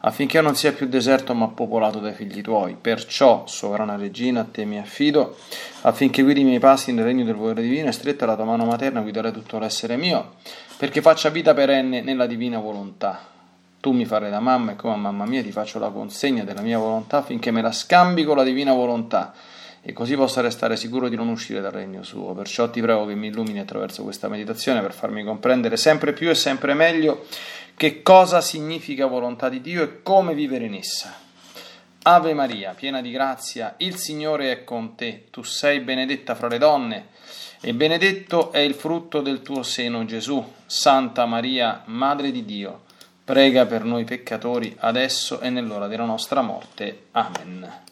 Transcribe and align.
affinché 0.00 0.40
non 0.40 0.54
sia 0.54 0.72
più 0.72 0.86
deserto 0.86 1.34
ma 1.34 1.48
popolato 1.48 1.98
dai 1.98 2.12
figli 2.12 2.40
tuoi. 2.40 2.76
Perciò, 2.80 3.44
sovrana 3.46 3.96
regina, 3.96 4.40
a 4.40 4.46
te 4.50 4.64
mi 4.64 4.78
affido, 4.78 5.36
affinché 5.82 6.22
guidi 6.22 6.40
i 6.40 6.44
miei 6.44 6.58
passi 6.58 6.92
nel 6.92 7.04
regno 7.04 7.24
del 7.24 7.34
volere 7.34 7.62
divino 7.62 7.88
e 7.88 7.92
stretta 7.92 8.26
la 8.26 8.36
tua 8.36 8.44
mano 8.44 8.64
materna 8.64 9.00
guiderai 9.00 9.32
tutto 9.32 9.58
l'essere 9.58 9.96
mio, 9.96 10.34
perché 10.76 11.00
faccia 11.00 11.30
vita 11.30 11.54
perenne 11.54 12.00
nella 12.02 12.26
divina 12.26 12.58
volontà. 12.58 13.36
Tu 13.80 13.92
mi 13.92 14.04
farai 14.04 14.30
da 14.30 14.40
mamma 14.40 14.72
e 14.72 14.76
come 14.76 14.94
a 14.94 14.96
mamma 14.96 15.24
mia 15.24 15.42
ti 15.42 15.52
faccio 15.52 15.78
la 15.78 15.90
consegna 15.90 16.42
della 16.42 16.62
mia 16.62 16.78
volontà 16.78 17.18
affinché 17.18 17.52
me 17.52 17.62
la 17.62 17.70
scambi 17.70 18.24
con 18.24 18.36
la 18.36 18.42
divina 18.42 18.72
volontà 18.72 19.32
e 19.80 19.92
così 19.92 20.16
possa 20.16 20.40
restare 20.40 20.76
sicuro 20.76 21.08
di 21.08 21.14
non 21.14 21.28
uscire 21.28 21.60
dal 21.60 21.70
regno 21.70 22.02
suo. 22.02 22.34
Perciò 22.34 22.68
ti 22.70 22.80
prego 22.80 23.06
che 23.06 23.14
mi 23.14 23.28
illumini 23.28 23.60
attraverso 23.60 24.02
questa 24.02 24.28
meditazione 24.28 24.80
per 24.80 24.92
farmi 24.92 25.22
comprendere 25.22 25.76
sempre 25.76 26.12
più 26.12 26.28
e 26.28 26.34
sempre 26.34 26.74
meglio 26.74 27.24
che 27.78 28.02
cosa 28.02 28.40
significa 28.40 29.06
volontà 29.06 29.48
di 29.48 29.60
Dio 29.60 29.84
e 29.84 30.02
come 30.02 30.34
vivere 30.34 30.64
in 30.64 30.74
essa. 30.74 31.14
Ave 32.02 32.34
Maria, 32.34 32.74
piena 32.74 33.00
di 33.00 33.12
grazia, 33.12 33.76
il 33.78 33.94
Signore 33.94 34.50
è 34.50 34.64
con 34.64 34.96
te, 34.96 35.26
tu 35.30 35.44
sei 35.44 35.78
benedetta 35.78 36.34
fra 36.34 36.48
le 36.48 36.58
donne 36.58 37.06
e 37.60 37.72
benedetto 37.74 38.50
è 38.50 38.58
il 38.58 38.74
frutto 38.74 39.20
del 39.20 39.42
tuo 39.42 39.62
seno 39.62 40.04
Gesù. 40.04 40.44
Santa 40.66 41.24
Maria, 41.24 41.82
Madre 41.84 42.32
di 42.32 42.44
Dio, 42.44 42.80
prega 43.22 43.64
per 43.64 43.84
noi 43.84 44.02
peccatori 44.02 44.74
adesso 44.80 45.38
e 45.38 45.48
nell'ora 45.48 45.86
della 45.86 46.04
nostra 46.04 46.42
morte. 46.42 47.04
Amen. 47.12 47.86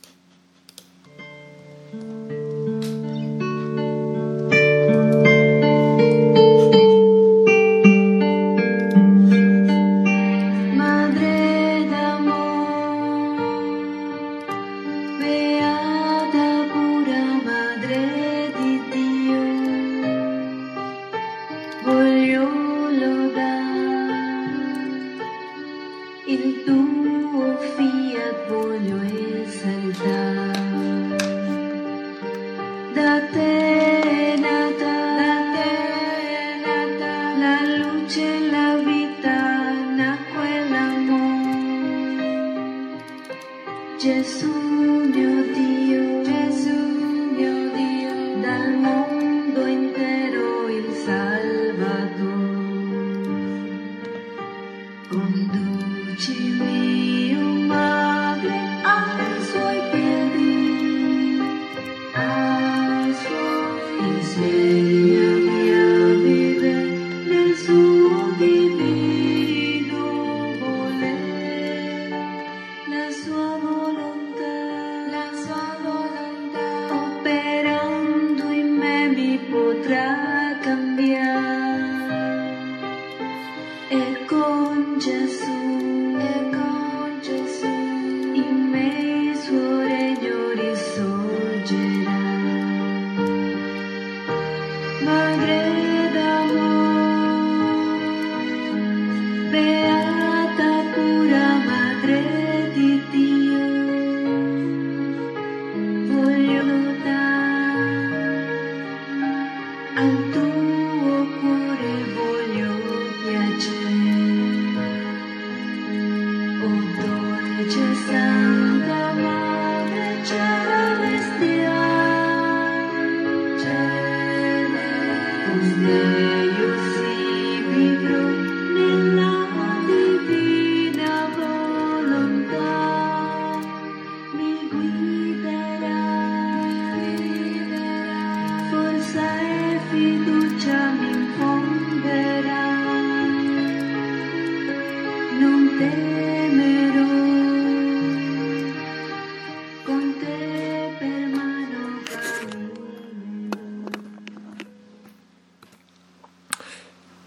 Antum 109.96 110.55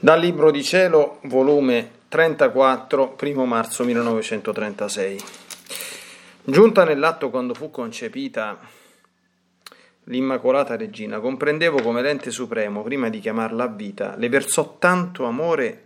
Dal 0.10 0.20
Libro 0.20 0.50
di 0.50 0.64
Cielo, 0.64 1.20
volume 1.26 1.88
34, 2.08 3.16
1 3.22 3.46
marzo 3.46 3.84
1936. 3.84 5.24
Giunta 6.46 6.84
nell'atto 6.84 7.30
quando 7.30 7.54
fu 7.54 7.70
concepita 7.70 8.58
l'Immacolata 10.06 10.76
Regina, 10.76 11.20
comprendevo 11.20 11.84
come 11.84 12.02
l'ente 12.02 12.32
supremo, 12.32 12.82
prima 12.82 13.10
di 13.10 13.20
chiamarla 13.20 13.66
a 13.66 13.68
vita, 13.68 14.16
le 14.18 14.30
versò 14.30 14.78
tanto 14.80 15.26
amore 15.26 15.84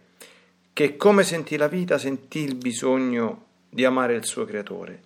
che 0.72 0.95
come 0.95 1.23
sentì 1.23 1.57
la 1.57 1.67
vita 1.67 1.97
sentì 1.97 2.45
il 2.45 2.56
bisogno 2.56 3.44
di 3.67 3.83
amare 3.83 4.16
il 4.16 4.25
suo 4.25 4.45
creatore. 4.45 5.01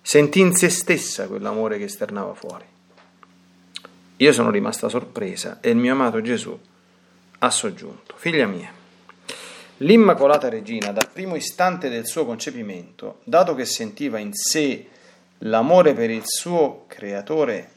Sentì 0.00 0.38
in 0.38 0.54
se 0.54 0.68
stessa 0.68 1.26
quell'amore 1.26 1.76
che 1.76 1.86
esternava 1.86 2.34
fuori. 2.34 2.66
Io 4.18 4.32
sono 4.32 4.50
rimasta 4.50 4.88
sorpresa 4.88 5.58
e 5.60 5.70
il 5.70 5.76
mio 5.76 5.90
amato 5.90 6.20
Gesù 6.20 6.56
ha 7.38 7.50
soggiunto, 7.50 8.14
figlia 8.16 8.46
mia, 8.46 8.72
l'Immacolata 9.78 10.48
Regina 10.48 10.90
dal 10.90 11.08
primo 11.10 11.36
istante 11.36 11.88
del 11.88 12.06
suo 12.06 12.24
concepimento, 12.24 13.20
dato 13.24 13.54
che 13.54 13.64
sentiva 13.64 14.18
in 14.18 14.32
sé 14.32 14.88
l'amore 15.38 15.94
per 15.94 16.10
il 16.10 16.24
suo 16.24 16.84
creatore 16.88 17.70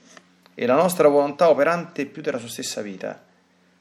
e 0.55 0.65
la 0.65 0.75
nostra 0.75 1.07
volontà 1.07 1.49
operante 1.49 2.05
più 2.05 2.21
della 2.21 2.39
sua 2.39 2.49
stessa 2.49 2.81
vita, 2.81 3.21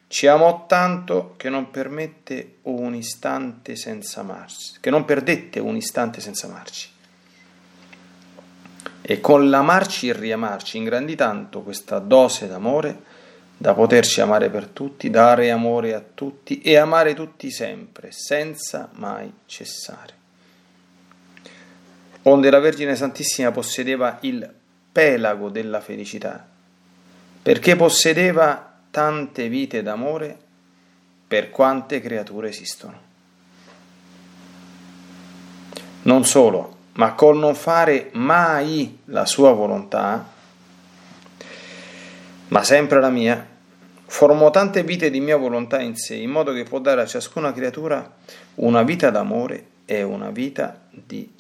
ci 0.07 0.27
amò 0.27 0.67
tanto 0.67 1.35
che 1.37 1.49
non 1.49 1.71
permette 1.71 2.57
un 2.63 2.95
istante 2.95 3.77
senza 3.77 4.21
amarci, 4.21 4.79
che 4.81 4.91
non 4.91 5.05
perdette 5.05 5.61
un 5.61 5.77
istante 5.77 6.21
senza 6.21 6.47
amarci. 6.47 6.89
E 9.03 9.21
con 9.21 9.49
l'amarci 9.49 10.09
e 10.09 10.13
riamarci 10.13 10.77
ingrandì 10.77 11.15
tanto 11.15 11.63
questa 11.63 12.01
dose 12.01 12.49
d'amore 12.49 13.03
da 13.61 13.75
poterci 13.75 14.23
amare 14.23 14.49
per 14.49 14.69
tutti, 14.69 15.11
dare 15.11 15.51
amore 15.51 15.93
a 15.93 16.01
tutti 16.01 16.63
e 16.63 16.79
amare 16.79 17.13
tutti 17.13 17.51
sempre, 17.51 18.11
senza 18.11 18.89
mai 18.95 19.31
cessare. 19.45 20.15
onde 22.23 22.49
la 22.49 22.59
Vergine 22.59 22.97
Santissima 22.97 23.51
possedeva 23.51 24.17
il 24.23 24.51
pelago 24.91 25.51
della 25.51 25.81
felicità, 25.81 26.43
perché 27.43 27.77
possedeva 27.77 28.79
tante 28.91 29.49
vite 29.49 29.83
d'amore 29.83 30.39
per 31.29 31.51
quante 31.51 32.01
creature 32.01 32.49
esistono. 32.49 32.99
Non 36.03 36.25
solo, 36.25 36.77
ma 36.95 37.13
col 37.13 37.37
non 37.37 37.55
fare 37.55 38.09
mai 38.15 39.01
la 39.07 39.27
sua 39.27 39.53
volontà, 39.53 40.39
ma 42.51 42.63
sempre 42.63 43.01
la 43.01 43.11
mia, 43.11 43.47
formò 44.07 44.51
tante 44.51 44.83
vite 44.83 45.11
di 45.11 45.21
mia 45.21 45.37
volontà 45.37 45.81
in 45.81 45.97
sé, 45.97 46.15
in 46.15 46.31
modo 46.31 46.53
che 46.53 46.65
può 46.65 46.79
dare 46.81 47.01
a 47.01 47.07
ciascuna 47.07 47.53
creatura 47.53 48.17
una 48.57 48.83
vita 48.83 49.11
d'amore 49.11 49.67
e 49.85 50.03
una 50.03 50.31
vita 50.31 50.81
di 50.91 51.33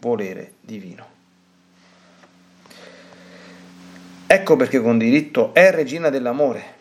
volere 0.00 0.54
divino. 0.60 1.14
Ecco 4.26 4.56
perché 4.56 4.80
con 4.80 4.98
diritto 4.98 5.54
è 5.54 5.70
regina 5.70 6.10
dell'amore, 6.10 6.74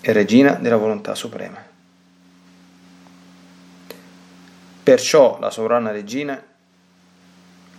è 0.00 0.12
regina 0.12 0.52
della 0.52 0.76
volontà 0.76 1.14
suprema. 1.14 1.64
Perciò 4.82 5.38
la 5.40 5.50
sovrana 5.50 5.90
regina 5.90 6.42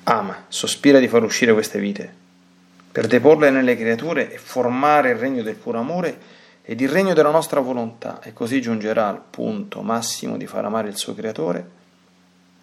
ama, 0.04 0.46
sospira 0.48 0.98
di 0.98 1.08
far 1.08 1.24
uscire 1.24 1.54
queste 1.54 1.80
vite, 1.80 2.14
per 2.92 3.08
deporle 3.08 3.50
nelle 3.50 3.76
creature 3.76 4.32
e 4.32 4.38
formare 4.38 5.12
il 5.12 5.18
regno 5.18 5.44
del 5.44 5.56
puro 5.56 5.80
amore 5.80 6.38
ed 6.64 6.82
il 6.82 6.90
regno 6.90 7.14
della 7.14 7.32
nostra 7.32 7.60
volontà, 7.60 8.20
e 8.22 8.34
così 8.34 8.62
giungerà 8.62 9.08
al 9.08 9.22
punto 9.30 9.82
massimo 9.82 10.38
di 10.38 10.46
far 10.46 10.66
amare 10.66 10.90
il 10.90 10.98
suo 10.98 11.16
creatore 11.16 11.78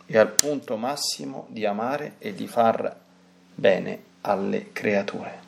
e 0.07 0.19
al 0.19 0.31
punto 0.31 0.77
massimo 0.77 1.47
di 1.51 1.65
amare 1.65 2.15
e 2.19 2.35
di 2.35 2.47
far 2.47 2.95
bene 3.55 4.03
alle 4.23 4.69
creature. 4.73 5.45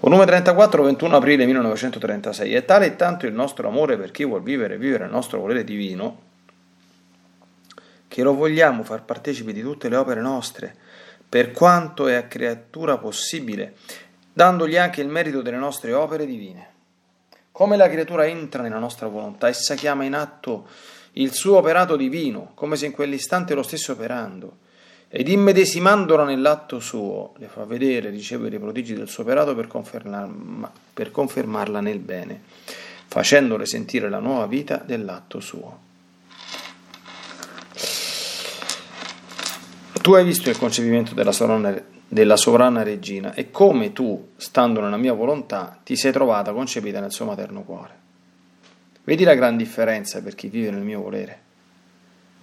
Volume 0.00 0.24
34, 0.24 0.82
21 0.82 1.16
aprile 1.16 1.44
1936. 1.44 2.54
È 2.54 2.64
tale 2.64 2.86
e 2.86 2.96
tanto 2.96 3.26
il 3.26 3.34
nostro 3.34 3.68
amore 3.68 3.98
per 3.98 4.10
chi 4.10 4.24
vuol 4.24 4.42
vivere 4.42 4.74
e 4.74 4.78
vivere 4.78 5.04
il 5.04 5.10
nostro 5.10 5.40
volere 5.40 5.62
divino, 5.62 6.28
che 8.08 8.22
lo 8.22 8.34
vogliamo 8.34 8.82
far 8.82 9.02
partecipe 9.02 9.52
di 9.52 9.60
tutte 9.60 9.88
le 9.88 9.96
opere 9.96 10.20
nostre, 10.20 10.74
per 11.30 11.52
quanto 11.52 12.08
è 12.08 12.14
a 12.14 12.24
creatura 12.24 12.98
possibile, 12.98 13.76
dandogli 14.32 14.76
anche 14.76 15.00
il 15.00 15.08
merito 15.08 15.42
delle 15.42 15.58
nostre 15.58 15.92
opere 15.92 16.26
divine. 16.26 16.68
Come 17.52 17.76
la 17.76 17.88
creatura 17.88 18.26
entra 18.26 18.62
nella 18.62 18.80
nostra 18.80 19.06
volontà, 19.06 19.46
essa 19.46 19.76
chiama 19.76 20.02
in 20.02 20.14
atto 20.14 20.66
il 21.12 21.32
suo 21.32 21.58
operato 21.58 21.94
divino, 21.94 22.50
come 22.54 22.74
se 22.74 22.86
in 22.86 22.92
quell'istante 22.92 23.54
lo 23.54 23.62
stesse 23.62 23.92
operando 23.92 24.58
ed 25.08 25.28
immedesimandola 25.28 26.24
nell'atto 26.24 26.80
suo, 26.80 27.34
le 27.38 27.46
fa 27.46 27.64
vedere, 27.64 28.10
ricevere 28.10 28.56
i 28.56 28.58
prodigi 28.60 28.94
del 28.94 29.08
suo 29.08 29.22
operato 29.22 29.54
per, 29.54 29.68
confermarla, 29.68 30.72
per 30.92 31.12
confermarla 31.12 31.80
nel 31.80 31.98
bene, 31.98 32.42
facendole 33.06 33.66
sentire 33.66 34.08
la 34.08 34.20
nuova 34.20 34.46
vita 34.46 34.82
dell'atto 34.84 35.38
suo. 35.38 35.89
Tu 40.00 40.14
hai 40.14 40.24
visto 40.24 40.48
il 40.48 40.56
concepimento 40.56 41.12
della 41.12 41.30
sovrana, 41.30 41.78
della 42.08 42.36
sovrana 42.36 42.82
regina 42.82 43.34
e 43.34 43.50
come 43.50 43.92
tu, 43.92 44.30
stando 44.36 44.80
nella 44.80 44.96
mia 44.96 45.12
volontà, 45.12 45.78
ti 45.84 45.94
sei 45.94 46.10
trovata 46.10 46.52
concepita 46.52 47.00
nel 47.00 47.12
suo 47.12 47.26
materno 47.26 47.62
cuore. 47.62 47.98
Vedi 49.04 49.24
la 49.24 49.34
gran 49.34 49.58
differenza 49.58 50.22
per 50.22 50.34
chi 50.34 50.48
vive 50.48 50.70
nel 50.70 50.82
mio 50.82 51.02
volere. 51.02 51.40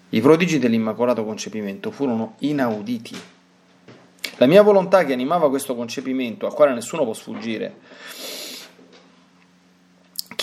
I 0.09 0.21
prodigi 0.21 0.59
dell'immacolato 0.59 1.25
concepimento 1.25 1.89
furono 1.89 2.35
inauditi. 2.39 3.17
La 4.37 4.45
mia 4.45 4.61
volontà 4.61 5.03
che 5.03 5.13
animava 5.13 5.49
questo 5.49 5.75
concepimento, 5.75 6.45
al 6.45 6.53
quale 6.53 6.75
nessuno 6.75 7.03
può 7.05 7.13
sfuggire, 7.13 7.75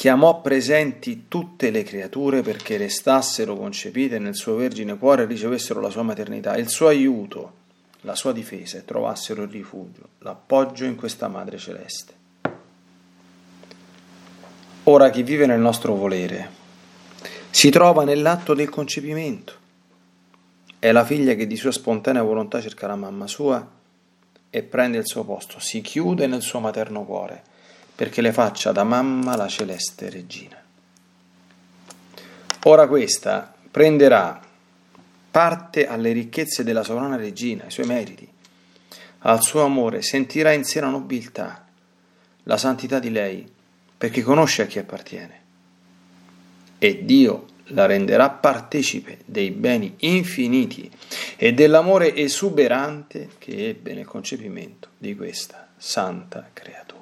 chiamò 0.04 0.42
presenti 0.42 1.28
tutte 1.28 1.70
le 1.70 1.82
creature 1.82 2.42
perché 2.42 2.76
restassero 2.76 3.56
concepite 3.56 4.18
nel 4.18 4.36
suo 4.36 4.54
vergine 4.54 4.98
cuore 4.98 5.22
e 5.22 5.24
ricevessero 5.24 5.80
la 5.80 5.88
sua 5.88 6.02
maternità, 6.02 6.58
il 6.58 6.68
suo 6.68 6.88
aiuto, 6.88 7.52
la 8.02 8.14
sua 8.14 8.32
difesa 8.32 8.76
e 8.76 8.84
trovassero 8.84 9.44
il 9.44 9.48
rifugio, 9.48 10.08
l'appoggio 10.18 10.84
in 10.84 10.96
questa 10.96 11.28
Madre 11.28 11.56
Celeste. 11.56 12.12
Ora 14.82 15.08
chi 15.08 15.22
vive 15.22 15.46
nel 15.46 15.60
nostro 15.60 15.94
volere 15.94 16.50
si 17.48 17.70
trova 17.70 18.04
nell'atto 18.04 18.52
del 18.52 18.68
concepimento. 18.68 19.54
È 20.78 20.92
la 20.92 21.06
figlia 21.06 21.32
che 21.32 21.46
di 21.46 21.56
sua 21.56 21.72
spontanea 21.72 22.20
volontà 22.20 22.60
cerca 22.60 22.86
la 22.86 22.96
mamma 22.96 23.26
sua 23.26 23.66
e 24.50 24.62
prende 24.64 24.98
il 24.98 25.06
suo 25.06 25.24
posto, 25.24 25.58
si 25.60 25.80
chiude 25.80 26.26
nel 26.26 26.42
suo 26.42 26.60
materno 26.60 27.06
cuore 27.06 27.52
perché 27.94 28.20
le 28.20 28.32
faccia 28.32 28.73
da 28.73 28.85
mamma 28.85 29.37
la 29.37 29.49
celeste 29.49 30.11
regina. 30.11 30.61
Ora 32.64 32.88
questa 32.88 33.55
prenderà 33.70 34.41
parte 35.31 35.87
alle 35.87 36.12
ricchezze 36.12 36.64
della 36.64 36.82
sovrana 36.82 37.17
regina, 37.17 37.64
ai 37.64 37.70
suoi 37.70 37.87
meriti, 37.87 38.29
al 39.20 39.43
suo 39.43 39.62
amore, 39.62 40.02
sentirà 40.02 40.52
in 40.52 40.64
sé 40.64 40.81
la 40.81 40.88
nobiltà, 40.88 41.67
la 42.44 42.56
santità 42.56 42.99
di 42.99 43.11
lei, 43.11 43.46
perché 43.96 44.23
conosce 44.23 44.62
a 44.62 44.67
chi 44.67 44.79
appartiene 44.79 45.43
e 46.85 47.05
Dio 47.05 47.46
la 47.69 47.87
renderà 47.87 48.29
partecipe 48.29 49.20
dei 49.25 49.50
beni 49.50 49.94
infiniti 50.00 50.91
e 51.37 51.55
dell'amore 51.55 52.14
esuberante 52.14 53.31
che 53.38 53.69
ebbe 53.69 53.94
nel 53.94 54.05
concepimento 54.05 54.91
di 54.99 55.17
questa 55.17 55.69
santa 55.79 56.50
creatura. 56.52 56.94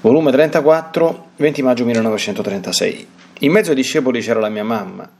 Volume 0.00 0.30
34, 0.30 1.30
20 1.34 1.62
maggio 1.62 1.84
1936. 1.84 3.08
In 3.40 3.50
mezzo 3.50 3.70
ai 3.70 3.76
discepoli 3.76 4.20
c'era 4.20 4.38
la 4.38 4.48
mia 4.48 4.62
mamma, 4.62 5.10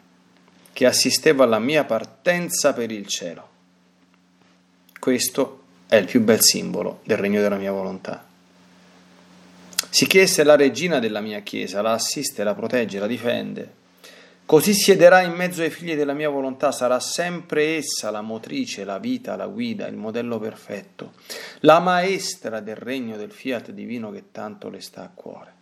che 0.72 0.86
assisteva 0.86 1.42
alla 1.42 1.58
mia 1.58 1.82
partenza 1.82 2.72
per 2.72 2.92
il 2.92 3.04
cielo. 3.08 3.48
Questo 5.00 5.62
è 5.88 5.96
il 5.96 6.04
più 6.04 6.20
bel 6.20 6.40
simbolo 6.40 7.00
del 7.02 7.16
regno 7.16 7.40
della 7.40 7.56
mia 7.56 7.72
volontà. 7.72 8.25
Sicché 9.90 10.20
essa 10.20 10.42
è 10.42 10.44
la 10.44 10.54
regina 10.54 11.00
della 11.00 11.20
mia 11.20 11.40
chiesa, 11.40 11.82
la 11.82 11.94
assiste, 11.94 12.44
la 12.44 12.54
protegge, 12.54 13.00
la 13.00 13.08
difende. 13.08 13.73
Così 14.49 14.73
siederà 14.73 15.21
in 15.21 15.33
mezzo 15.33 15.61
ai 15.61 15.69
figli 15.69 15.95
della 15.95 16.14
mia 16.14 16.31
volontà, 16.31 16.73
sarà 16.73 17.00
sempre 17.00 17.76
essa 17.76 18.11
la 18.11 18.23
motrice, 18.23 18.83
la 18.83 18.99
vita, 18.99 19.37
la 19.37 19.47
guida, 19.47 19.87
il 19.88 19.97
modello 19.97 20.38
perfetto, 20.38 21.12
la 21.61 21.81
maestra 21.81 22.61
del 22.61 22.76
regno 22.76 23.19
del 23.19 23.31
fiat 23.31 23.73
divino 23.73 24.11
che 24.11 24.33
tanto 24.33 24.71
le 24.71 24.81
sta 24.81 25.02
a 25.02 25.11
cuore. 25.12 25.52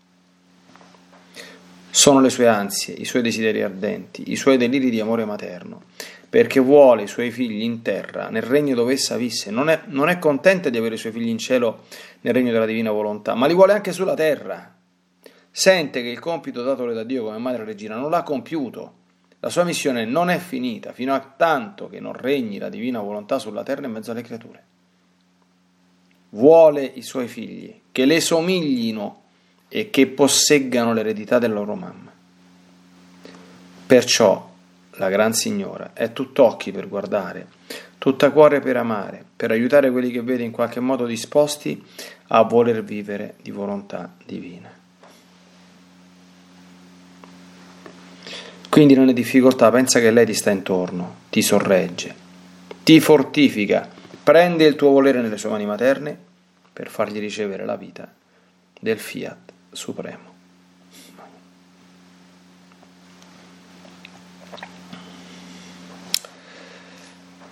Sono 1.91 2.21
le 2.21 2.31
sue 2.31 2.47
ansie, 2.47 2.95
i 2.95 3.05
suoi 3.05 3.23
desideri 3.23 3.61
ardenti, 3.61 4.31
i 4.31 4.37
suoi 4.37 4.57
deliri 4.57 4.89
di 4.89 5.01
amore 5.01 5.25
materno, 5.25 5.83
perché 6.31 6.61
vuole 6.61 7.03
i 7.03 7.09
suoi 7.09 7.33
figli 7.33 7.63
in 7.63 7.83
terra, 7.83 8.29
nel 8.29 8.43
regno 8.43 8.77
dove 8.77 8.93
essa 8.93 9.17
visse. 9.17 9.51
Non 9.51 9.69
è, 9.69 9.81
non 9.87 10.09
è 10.09 10.21
contenta 10.21 10.69
di 10.69 10.79
avere 10.79 10.95
i 10.95 10.99
suoi 10.99 11.11
figli 11.11 11.29
in 11.29 11.39
cielo 11.39 11.87
nel 12.21 12.33
regno 12.33 12.53
della 12.53 12.65
divina 12.67 12.93
volontà, 12.93 13.35
ma 13.35 13.49
li 13.49 13.55
vuole 13.55 13.73
anche 13.73 13.91
sulla 13.91 14.15
terra. 14.15 14.76
Sente 15.59 16.03
che 16.03 16.09
il 16.09 16.19
compito 16.19 16.63
datole 16.63 16.93
da 16.93 17.03
Dio 17.03 17.25
come 17.25 17.39
madre 17.39 17.65
regina 17.65 17.97
non 17.97 18.11
l'ha 18.11 18.23
compiuto. 18.23 18.93
La 19.41 19.49
sua 19.49 19.65
missione 19.65 20.05
non 20.05 20.29
è 20.29 20.37
finita 20.37 20.93
fino 20.93 21.15
a 21.15 21.33
tanto 21.35 21.89
che 21.89 21.99
non 21.99 22.13
regni 22.13 22.59
la 22.59 22.69
divina 22.69 23.01
volontà 23.01 23.39
sulla 23.39 23.63
terra 23.63 23.87
in 23.87 23.93
mezzo 23.93 24.11
alle 24.11 24.21
creature. 24.21 24.63
Vuole 26.29 26.85
i 26.85 27.01
suoi 27.01 27.27
figli 27.27 27.75
che 27.91 28.05
le 28.05 28.21
somiglino 28.21 29.23
e 29.69 29.89
che 29.89 30.09
posseggano 30.09 30.93
l'eredità 30.93 31.39
della 31.39 31.55
loro 31.55 31.75
mamma. 31.75 32.13
Perciò 33.87 34.51
la 34.97 35.09
Gran 35.09 35.33
Signora, 35.33 35.93
è 35.95 36.13
tutt'occhi 36.13 36.71
per 36.71 36.87
guardare, 36.87 37.49
tutta 37.97 38.31
cuore 38.31 38.61
per 38.61 38.77
amare, 38.77 39.25
per 39.35 39.53
aiutare 39.53 39.91
quelli 39.91 40.11
che 40.11 40.21
vede 40.21 40.43
in 40.43 40.51
qualche 40.53 40.81
modo 40.81 41.07
disposti 41.07 41.83
a 42.27 42.43
voler 42.43 42.85
vivere 42.85 43.37
di 43.41 43.51
volontà 43.51 44.15
divina. 44.23 44.76
Quindi 48.77 48.93
nelle 48.93 49.15
difficoltà 49.15 49.71
pensa 49.71 50.01
che 50.01 50.11
lei 50.11 50.27
ti 50.27 50.35
sta 50.35 50.51
intorno, 50.51 51.21
ti 51.31 51.41
sorregge, 51.41 52.15
ti 52.85 53.01
fortifica, 53.01 53.89
prende 54.23 54.67
il 54.67 54.77
tuo 54.77 54.91
volere 54.91 55.23
nelle 55.23 55.39
sue 55.39 55.49
mani 55.49 55.65
materne 55.65 56.15
per 56.75 56.91
fargli 56.91 57.19
ricevere 57.19 57.65
la 57.65 57.77
vita 57.77 58.07
del 58.79 58.99
fiat 58.99 59.51
supremo. 59.73 60.35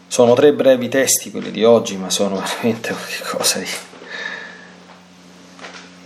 Sono 0.07 0.35
tre 0.35 0.53
brevi 0.53 0.89
testi 0.91 1.31
quelli 1.31 1.51
di 1.51 1.65
oggi, 1.65 1.97
ma 1.97 2.11
sono 2.11 2.37
veramente 2.37 2.93
qualcosa 2.93 3.61
di, 3.61 3.67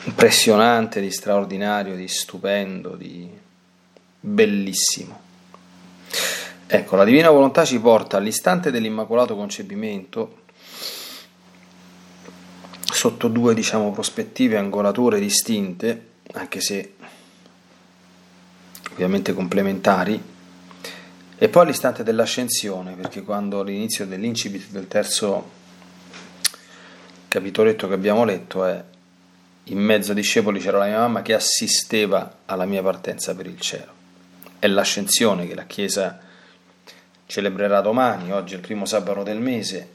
impressionante, 0.05 1.01
di 1.01 1.11
straordinario, 1.11 1.97
di 1.97 2.07
stupendo, 2.07 2.95
di 2.95 3.38
bellissimo. 4.21 5.27
Ecco, 6.67 6.97
la 6.97 7.05
divina 7.05 7.31
volontà 7.31 7.65
ci 7.65 7.79
porta 7.81 8.19
all'istante 8.19 8.71
dell'immacolato 8.71 9.35
concepimento 9.35 10.43
sotto 12.85 13.29
due 13.29 13.55
diciamo, 13.55 13.91
prospettive 13.93 14.57
angolature 14.57 15.21
distinte, 15.21 16.07
anche 16.33 16.61
se 16.61 16.95
ovviamente 18.93 19.33
complementari, 19.33 20.21
e 21.41 21.49
poi 21.49 21.63
all'istante 21.63 22.03
dell'ascensione, 22.03 22.95
perché 22.95 23.23
quando 23.23 23.61
all'inizio 23.61 24.05
dell'incipit 24.07 24.71
del 24.71 24.89
terzo 24.89 25.57
capitoletto 27.29 27.87
che 27.87 27.95
abbiamo 27.95 28.25
letto 28.25 28.65
è 28.65 28.83
in 29.65 29.79
mezzo 29.79 30.11
ai 30.11 30.17
discepoli 30.17 30.61
c'era 30.61 30.79
la 30.79 30.87
mia 30.87 30.99
mamma 30.99 31.23
che 31.23 31.35
assisteva 31.35 32.39
alla 32.47 32.65
mia 32.65 32.83
partenza 32.83 33.35
per 33.35 33.47
il 33.47 33.61
cielo. 33.61 33.98
È 34.59 34.67
l'ascensione 34.67 35.47
che 35.47 35.55
la 35.55 35.67
Chiesa 35.67 36.19
celebrerà 37.27 37.81
domani, 37.81 38.33
oggi 38.33 38.55
è 38.55 38.57
il 38.57 38.63
primo 38.63 38.87
sabato 38.87 39.23
del 39.23 39.39
mese, 39.39 39.89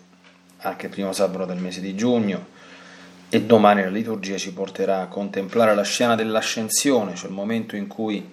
anche 0.60 0.86
il 0.86 0.92
primo 0.92 1.12
sabato 1.12 1.46
del 1.46 1.58
mese 1.58 1.82
di 1.82 1.96
giugno, 1.96 2.48
e 3.28 3.42
domani 3.42 3.82
la 3.82 3.90
liturgia 3.90 4.38
ci 4.38 4.54
porterà 4.54 5.02
a 5.02 5.08
contemplare 5.08 5.76
la 5.76 5.84
scena 5.84 6.16
dell'ascensione, 6.16 7.16
cioè 7.16 7.30
il 7.30 7.36
momento 7.36 7.76
in 7.76 7.88
cui 7.88 8.32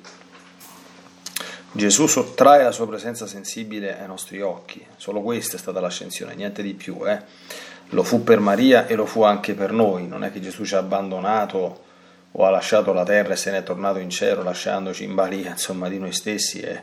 Gesù 1.72 2.06
sottrae 2.06 2.62
la 2.62 2.72
sua 2.72 2.86
presenza 2.86 3.26
sensibile 3.26 3.98
ai 3.98 4.06
nostri 4.06 4.40
occhi. 4.40 4.84
Solo 4.96 5.22
questa 5.22 5.56
è 5.56 5.58
stata 5.58 5.80
l'ascensione, 5.80 6.34
niente 6.34 6.62
di 6.62 6.74
più. 6.74 7.08
Eh? 7.08 7.22
Lo 7.90 8.02
fu 8.02 8.22
per 8.22 8.40
Maria 8.40 8.86
e 8.86 8.94
lo 8.94 9.06
fu 9.06 9.22
anche 9.22 9.54
per 9.54 9.72
noi. 9.72 10.06
Non 10.06 10.22
è 10.22 10.30
che 10.30 10.40
Gesù 10.40 10.64
ci 10.64 10.74
ha 10.74 10.78
abbandonato 10.78 11.84
o 12.32 12.46
ha 12.46 12.50
lasciato 12.50 12.92
la 12.92 13.04
terra 13.04 13.32
e 13.32 13.36
se 13.36 13.50
n'è 13.50 13.62
tornato 13.62 13.98
in 13.98 14.10
cielo 14.10 14.42
lasciandoci 14.42 15.04
in 15.04 15.14
balia 15.14 15.50
insomma, 15.50 15.88
di 15.88 15.98
noi 15.98 16.12
stessi 16.12 16.60
e 16.60 16.82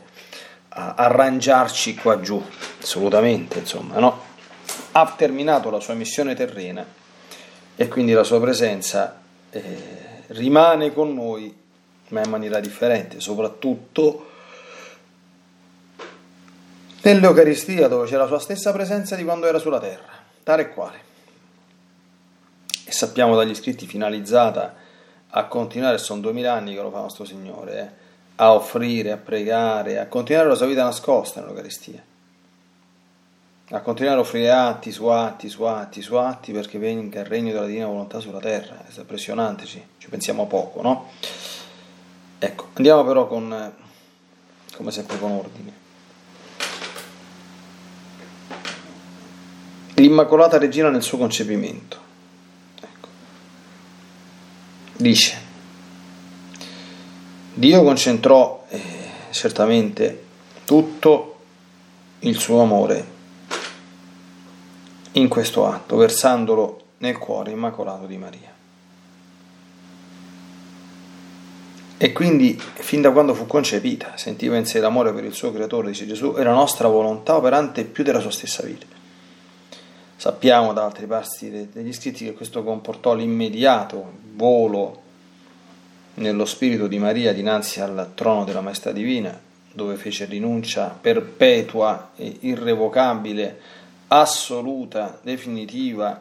a 0.68 0.94
arrangiarci 0.94 1.94
qua 1.94 2.20
giù. 2.20 2.42
Assolutamente, 2.80 3.58
insomma, 3.58 3.98
no? 3.98 4.26
Ha 4.92 5.14
terminato 5.16 5.70
la 5.70 5.80
sua 5.80 5.94
missione 5.94 6.34
terrena 6.34 6.84
e 7.74 7.88
quindi 7.88 8.12
la 8.12 8.24
sua 8.24 8.40
presenza 8.40 9.20
eh, 9.50 10.22
rimane 10.28 10.92
con 10.92 11.14
noi, 11.14 11.56
ma 12.08 12.22
in 12.22 12.30
maniera 12.30 12.60
differente, 12.60 13.20
soprattutto 13.20 14.26
nell'Eucaristia 17.02 17.88
dove 17.88 18.06
c'è 18.06 18.16
la 18.16 18.26
sua 18.26 18.38
stessa 18.38 18.72
presenza 18.72 19.16
di 19.16 19.24
quando 19.24 19.46
era 19.46 19.58
sulla 19.58 19.80
terra, 19.80 20.12
tale 20.42 20.62
e 20.62 20.68
quale. 20.68 21.06
E 22.84 22.92
sappiamo 22.92 23.36
dagli 23.36 23.54
scritti 23.54 23.86
finalizzata 23.86 24.86
a 25.30 25.44
continuare, 25.46 25.98
sono 25.98 26.20
duemila 26.20 26.54
anni 26.54 26.74
che 26.74 26.80
lo 26.80 26.90
fa 26.90 27.00
nostro 27.00 27.24
Signore, 27.24 27.78
eh, 27.80 28.06
a 28.36 28.54
offrire, 28.54 29.12
a 29.12 29.16
pregare, 29.16 29.98
a 29.98 30.06
continuare 30.06 30.48
la 30.48 30.54
sua 30.54 30.66
vita 30.66 30.84
nascosta 30.84 31.40
nell'Eucaristia 31.40 32.02
a 33.70 33.80
continuare 33.80 34.16
a 34.18 34.20
offrire 34.20 34.50
atti 34.50 34.90
su 34.90 35.06
atti 35.06 35.48
su 35.50 35.62
atti 35.64 36.00
su 36.00 36.14
atti 36.14 36.52
perché 36.52 36.78
venga 36.78 37.20
il 37.20 37.26
regno 37.26 37.52
della 37.52 37.66
divina 37.66 37.86
volontà 37.86 38.18
sulla 38.18 38.38
terra. 38.38 38.82
È 38.86 38.98
impressionante, 38.98 39.66
ci, 39.66 39.82
ci 39.98 40.08
pensiamo 40.08 40.46
poco, 40.46 40.80
no? 40.80 41.08
Ecco, 42.38 42.68
andiamo 42.74 43.04
però 43.04 43.26
con, 43.26 43.72
come 44.74 44.90
sempre, 44.90 45.18
con 45.18 45.32
ordine. 45.32 45.72
L'Immacolata 49.94 50.56
Regina 50.58 50.88
nel 50.88 51.02
suo 51.02 51.18
concepimento. 51.18 52.06
Dice, 55.00 55.36
Dio 57.54 57.84
concentrò 57.84 58.66
eh, 58.68 58.80
certamente 59.30 60.24
tutto 60.64 61.38
il 62.20 62.36
suo 62.36 62.62
amore 62.62 63.06
in 65.12 65.28
questo 65.28 65.68
atto, 65.68 65.94
versandolo 65.94 66.80
nel 66.98 67.16
cuore 67.16 67.52
immacolato 67.52 68.06
di 68.06 68.16
Maria. 68.16 68.52
E 71.96 72.12
quindi, 72.12 72.60
fin 72.60 73.00
da 73.00 73.12
quando 73.12 73.34
fu 73.34 73.46
concepita, 73.46 74.16
sentiva 74.16 74.56
in 74.56 74.66
sé 74.66 74.80
l'amore 74.80 75.12
per 75.12 75.22
il 75.22 75.32
suo 75.32 75.52
creatore, 75.52 75.90
dice 75.90 76.08
Gesù, 76.08 76.32
la 76.32 76.52
nostra 76.52 76.88
volontà 76.88 77.36
operante 77.36 77.84
più 77.84 78.02
della 78.02 78.18
sua 78.18 78.32
stessa 78.32 78.64
vita. 78.64 78.97
Sappiamo 80.18 80.72
da 80.72 80.82
altri 80.82 81.06
passi 81.06 81.68
degli 81.70 81.92
scritti 81.92 82.24
che 82.24 82.32
questo 82.32 82.64
comportò 82.64 83.14
l'immediato 83.14 84.14
volo 84.34 85.02
nello 86.14 86.44
spirito 86.44 86.88
di 86.88 86.98
Maria 86.98 87.32
dinanzi 87.32 87.80
al 87.80 88.10
trono 88.16 88.42
della 88.42 88.60
Maestà 88.60 88.90
Divina, 88.90 89.40
dove 89.72 89.94
fece 89.94 90.24
rinuncia 90.24 90.88
perpetua 90.88 92.10
e 92.16 92.38
irrevocabile 92.40 93.60
assoluta, 94.08 95.20
definitiva, 95.22 96.20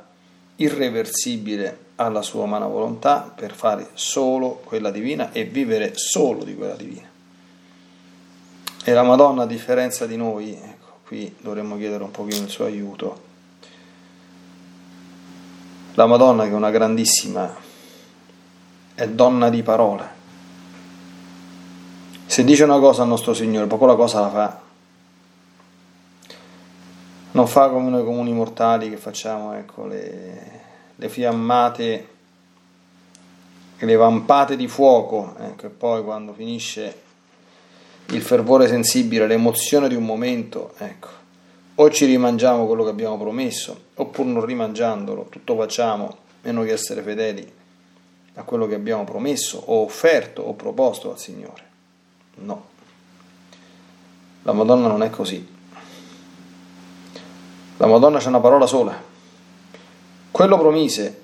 irreversibile 0.58 1.86
alla 1.96 2.22
sua 2.22 2.44
umana 2.44 2.68
volontà 2.68 3.34
per 3.36 3.52
fare 3.56 3.90
solo 3.96 4.62
quella 4.64 4.92
divina 4.92 5.32
e 5.32 5.46
vivere 5.46 5.94
solo 5.96 6.44
di 6.44 6.56
quella 6.56 6.76
divina. 6.76 7.10
E 8.84 8.94
la 8.94 9.02
Madonna, 9.02 9.42
a 9.42 9.48
differenza 9.48 10.06
di 10.06 10.18
noi, 10.18 10.52
ecco, 10.54 11.00
qui 11.04 11.36
dovremmo 11.42 11.78
chiedere 11.78 12.04
un 12.04 12.12
pochino 12.12 12.44
il 12.44 12.50
suo 12.52 12.66
aiuto, 12.66 13.26
la 15.98 16.06
Madonna 16.06 16.44
che 16.44 16.52
è 16.52 16.54
una 16.54 16.70
grandissima, 16.70 17.56
è 18.94 19.08
donna 19.08 19.50
di 19.50 19.64
parola. 19.64 20.08
Se 22.28 22.44
dice 22.44 22.64
una 22.66 22.78
cosa 22.78 23.02
al 23.02 23.08
nostro 23.08 23.34
Signore, 23.34 23.66
poi 23.66 23.80
quella 23.80 23.96
cosa 23.96 24.20
la 24.20 24.30
fa 24.30 24.66
non 27.32 27.48
fa 27.48 27.70
come 27.70 27.90
noi 27.90 28.04
comuni 28.04 28.32
mortali 28.32 28.90
che 28.90 28.98
facciamo 28.98 29.54
ecco, 29.54 29.86
le, 29.86 30.62
le 30.96 31.10
fiammate 31.10 32.08
le 33.78 33.96
vampate 33.96 34.56
di 34.56 34.68
fuoco 34.68 35.36
ecco, 35.40 35.68
e 35.68 35.70
poi 35.70 36.04
quando 36.04 36.34
finisce 36.34 37.02
il 38.08 38.22
fervore 38.22 38.68
sensibile, 38.68 39.28
l'emozione 39.28 39.88
di 39.88 39.96
un 39.96 40.04
momento, 40.04 40.74
ecco, 40.78 41.10
o 41.80 41.90
ci 41.92 42.06
rimangiamo 42.06 42.66
quello 42.66 42.84
che 42.84 42.90
abbiamo 42.90 43.18
promesso, 43.18 43.86
oppure 43.96 44.30
non 44.30 44.46
rimangiandolo, 44.46 45.28
tutto 45.30 45.56
facciamo 45.56 46.18
meno 46.42 46.64
che 46.64 46.72
essere 46.72 47.02
fedeli 47.02 47.54
a 48.36 48.44
quello 48.44 48.68
che 48.68 48.76
abbiamo 48.76 49.04
promesso 49.04 49.62
o 49.66 49.84
offerto 49.84 50.42
o 50.42 50.54
proposto 50.54 51.12
al 51.12 51.20
Signore. 51.20 51.66
No, 52.36 52.66
la 54.44 54.54
Madonna 54.54 54.88
non 54.88 55.04
è 55.04 55.10
così. 55.10 55.56
La 57.78 57.86
Madonna 57.86 58.18
c'è 58.18 58.28
una 58.28 58.40
parola 58.40 58.66
sola. 58.66 59.00
Quello 60.32 60.58
promise 60.58 61.22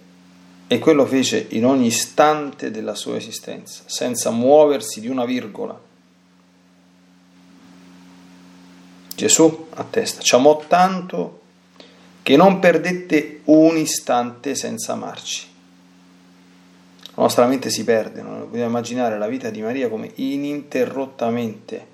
e 0.68 0.80
quello 0.80 1.06
fece 1.06 1.48
in 1.50 1.66
ogni 1.66 1.88
istante 1.88 2.70
della 2.70 2.96
sua 2.96 3.16
esistenza, 3.16 3.84
senza 3.86 4.30
muoversi 4.30 5.00
di 5.00 5.08
una 5.08 5.26
virgola. 5.26 5.80
Gesù 9.16 9.68
a 9.76 9.84
testa 9.84 10.22
ci 10.22 10.36
amò 10.36 10.64
tanto 10.68 11.42
che 12.24 12.36
non 12.36 12.60
perdette 12.60 13.42
un 13.46 13.78
istante 13.78 14.56
senza 14.56 14.94
amarci. 14.94 15.48
La 17.16 17.22
nostra 17.24 17.46
mente 17.46 17.70
si 17.70 17.84
perde, 17.84 18.22
non 18.22 18.40
dobbiamo 18.40 18.68
immaginare 18.68 19.18
la 19.18 19.28
vita 19.28 19.50
di 19.50 19.62
Maria 19.62 19.90
come 19.90 20.12
ininterrottamente 20.16 21.92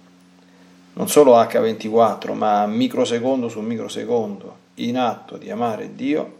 non 0.99 1.07
solo 1.07 1.39
H24, 1.39 2.33
ma 2.33 2.65
microsecondo 2.65 3.47
su 3.47 3.61
microsecondo, 3.61 4.57
in 4.75 4.97
atto 4.97 5.38
di 5.38 5.49
amare 5.49 5.95
Dio, 5.95 6.38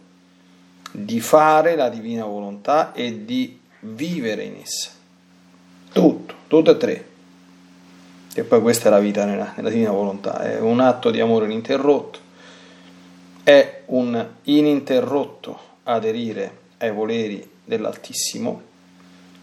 di 0.92 1.18
fare 1.20 1.76
la 1.76 1.88
divina 1.88 2.26
volontà 2.26 2.92
e 2.92 3.24
di 3.24 3.58
vivere 3.80 4.44
in 4.44 4.56
essa. 4.60 4.90
Tutto, 5.92 6.34
tutto 6.46 6.70
e 6.72 6.76
tre. 6.76 7.08
E 8.32 8.44
poi 8.44 8.60
questa 8.60 8.88
è 8.88 8.90
la 8.90 9.00
vita 9.00 9.24
nella, 9.24 9.52
nella 9.56 9.70
divina 9.70 9.90
volontà, 9.90 10.40
è 10.40 10.60
un 10.60 10.80
atto 10.80 11.10
di 11.10 11.20
amore 11.20 11.46
ininterrotto, 11.46 12.18
è 13.42 13.82
un 13.86 14.26
ininterrotto 14.44 15.58
aderire 15.84 16.58
ai 16.78 16.92
voleri 16.92 17.48
dell'Altissimo, 17.64 18.62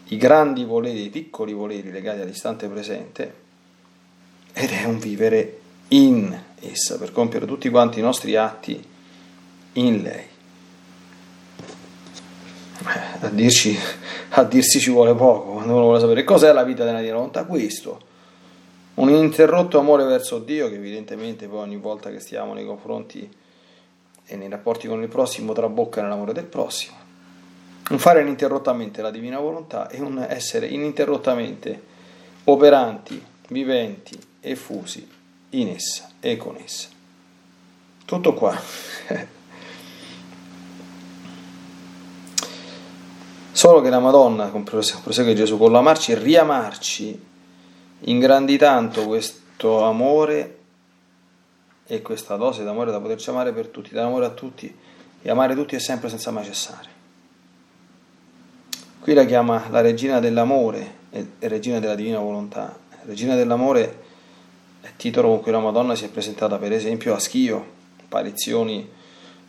i 0.05 0.17
grandi 0.17 0.63
voleri, 0.63 1.03
i 1.03 1.09
piccoli 1.09 1.51
voleri 1.51 1.91
legati 1.91 2.21
all'istante 2.21 2.67
presente, 2.67 3.33
ed 4.53 4.71
è 4.71 4.85
un 4.85 4.99
vivere 4.99 5.59
in 5.89 6.35
essa 6.61 6.97
per 6.97 7.11
compiere 7.11 7.45
tutti 7.45 7.69
quanti 7.69 7.99
i 7.99 8.01
nostri 8.01 8.35
atti 8.35 8.83
in 9.73 10.01
lei. 10.01 10.25
Eh, 12.79 13.25
a, 13.25 13.29
dirci, 13.29 13.77
a 14.29 14.43
dirsi 14.43 14.79
ci 14.79 14.91
vuole 14.91 15.13
poco 15.13 15.51
quando 15.51 15.73
uno 15.73 15.83
vuole 15.83 15.99
sapere 15.99 16.23
cos'è 16.23 16.53
la 16.53 16.63
vita 16.63 16.85
della 16.85 16.99
divina 16.99 17.17
volontà, 17.17 17.43
questo. 17.43 18.06
Un 18.97 19.09
ininterrotto 19.09 19.77
amore 19.77 20.05
verso 20.05 20.39
Dio 20.39 20.69
che 20.69 20.75
evidentemente 20.75 21.47
poi 21.47 21.59
ogni 21.59 21.77
volta 21.77 22.09
che 22.09 22.19
stiamo 22.19 22.53
nei 22.53 22.65
confronti 22.65 23.29
e 24.25 24.35
nei 24.35 24.49
rapporti 24.49 24.87
con 24.87 25.03
il 25.03 25.07
prossimo 25.07 25.53
trabocca 25.53 26.01
nell'amore 26.01 26.33
del 26.33 26.45
prossimo. 26.45 26.95
un 27.89 27.99
fare 27.99 28.21
ininterrottamente 28.21 29.03
la 29.03 29.11
divina 29.11 29.39
volontà 29.39 29.87
e 29.87 30.01
un 30.01 30.25
essere 30.27 30.65
ininterrottamente 30.65 31.79
operanti, 32.45 33.23
viventi 33.49 34.19
e 34.41 34.55
fusi 34.55 35.07
in 35.51 35.67
essa 35.69 36.09
e 36.19 36.35
con 36.35 36.57
essa. 36.57 36.89
Tutto 38.03 38.33
qua. 38.33 38.59
Solo 43.51 43.81
che 43.81 43.89
la 43.89 43.99
Madonna, 43.99 44.47
prosegue 44.47 45.35
Gesù, 45.35 45.59
con 45.59 45.71
l'amarci, 45.71 46.15
riamarci, 46.15 47.26
ingrandì 48.01 48.57
tanto 48.57 49.05
questo 49.05 49.83
amore 49.83 50.57
e 51.87 52.01
questa 52.01 52.35
dose 52.35 52.63
d'amore 52.63 52.91
da 52.91 52.99
poterci 52.99 53.29
amare 53.29 53.53
per 53.53 53.67
tutti, 53.67 53.91
dare 53.91 54.07
amore 54.07 54.25
a 54.25 54.29
tutti 54.29 54.73
e 55.21 55.29
amare 55.29 55.55
tutti 55.55 55.75
e 55.75 55.79
sempre 55.79 56.09
senza 56.09 56.31
mai 56.31 56.43
cessare. 56.43 56.95
Qui 58.99 59.13
la 59.13 59.25
chiama 59.25 59.67
la 59.69 59.81
regina 59.81 60.19
dell'amore 60.19 60.95
e 61.11 61.25
regina 61.39 61.79
della 61.79 61.95
divina 61.95 62.19
volontà. 62.19 62.77
Regina 63.05 63.35
dell'amore 63.35 63.99
è 64.81 64.87
il 64.87 64.95
titolo 64.97 65.29
con 65.29 65.41
cui 65.41 65.51
la 65.51 65.59
Madonna 65.59 65.95
si 65.95 66.05
è 66.05 66.09
presentata 66.09 66.57
per 66.57 66.73
esempio 66.73 67.13
a 67.13 67.19
Schio, 67.19 67.65
apparizioni 68.01 68.89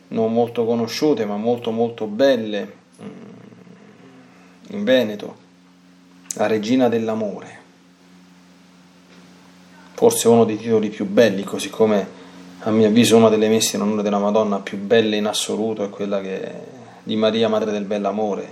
non 0.08 0.32
molto 0.32 0.64
conosciute 0.64 1.26
ma 1.26 1.36
molto 1.36 1.70
molto 1.70 2.06
belle 2.06 2.72
mm, 3.02 3.08
in 4.68 4.84
Veneto, 4.84 5.36
la 6.34 6.46
regina 6.46 6.88
dell'amore. 6.88 7.57
Forse 9.98 10.28
uno 10.28 10.44
dei 10.44 10.56
titoli 10.56 10.90
più 10.90 11.06
belli, 11.06 11.42
così 11.42 11.70
come 11.70 12.06
a 12.60 12.70
mio 12.70 12.86
avviso 12.86 13.16
una 13.16 13.28
delle 13.28 13.48
messe 13.48 13.74
in 13.74 13.82
onore 13.82 14.02
della 14.02 14.20
Madonna 14.20 14.60
più 14.60 14.78
belle 14.78 15.16
in 15.16 15.26
assoluto 15.26 15.82
è 15.82 15.88
quella 15.90 16.20
che, 16.20 16.52
di 17.02 17.16
Maria, 17.16 17.48
Madre 17.48 17.72
del 17.72 17.82
Bell'Amore. 17.82 18.46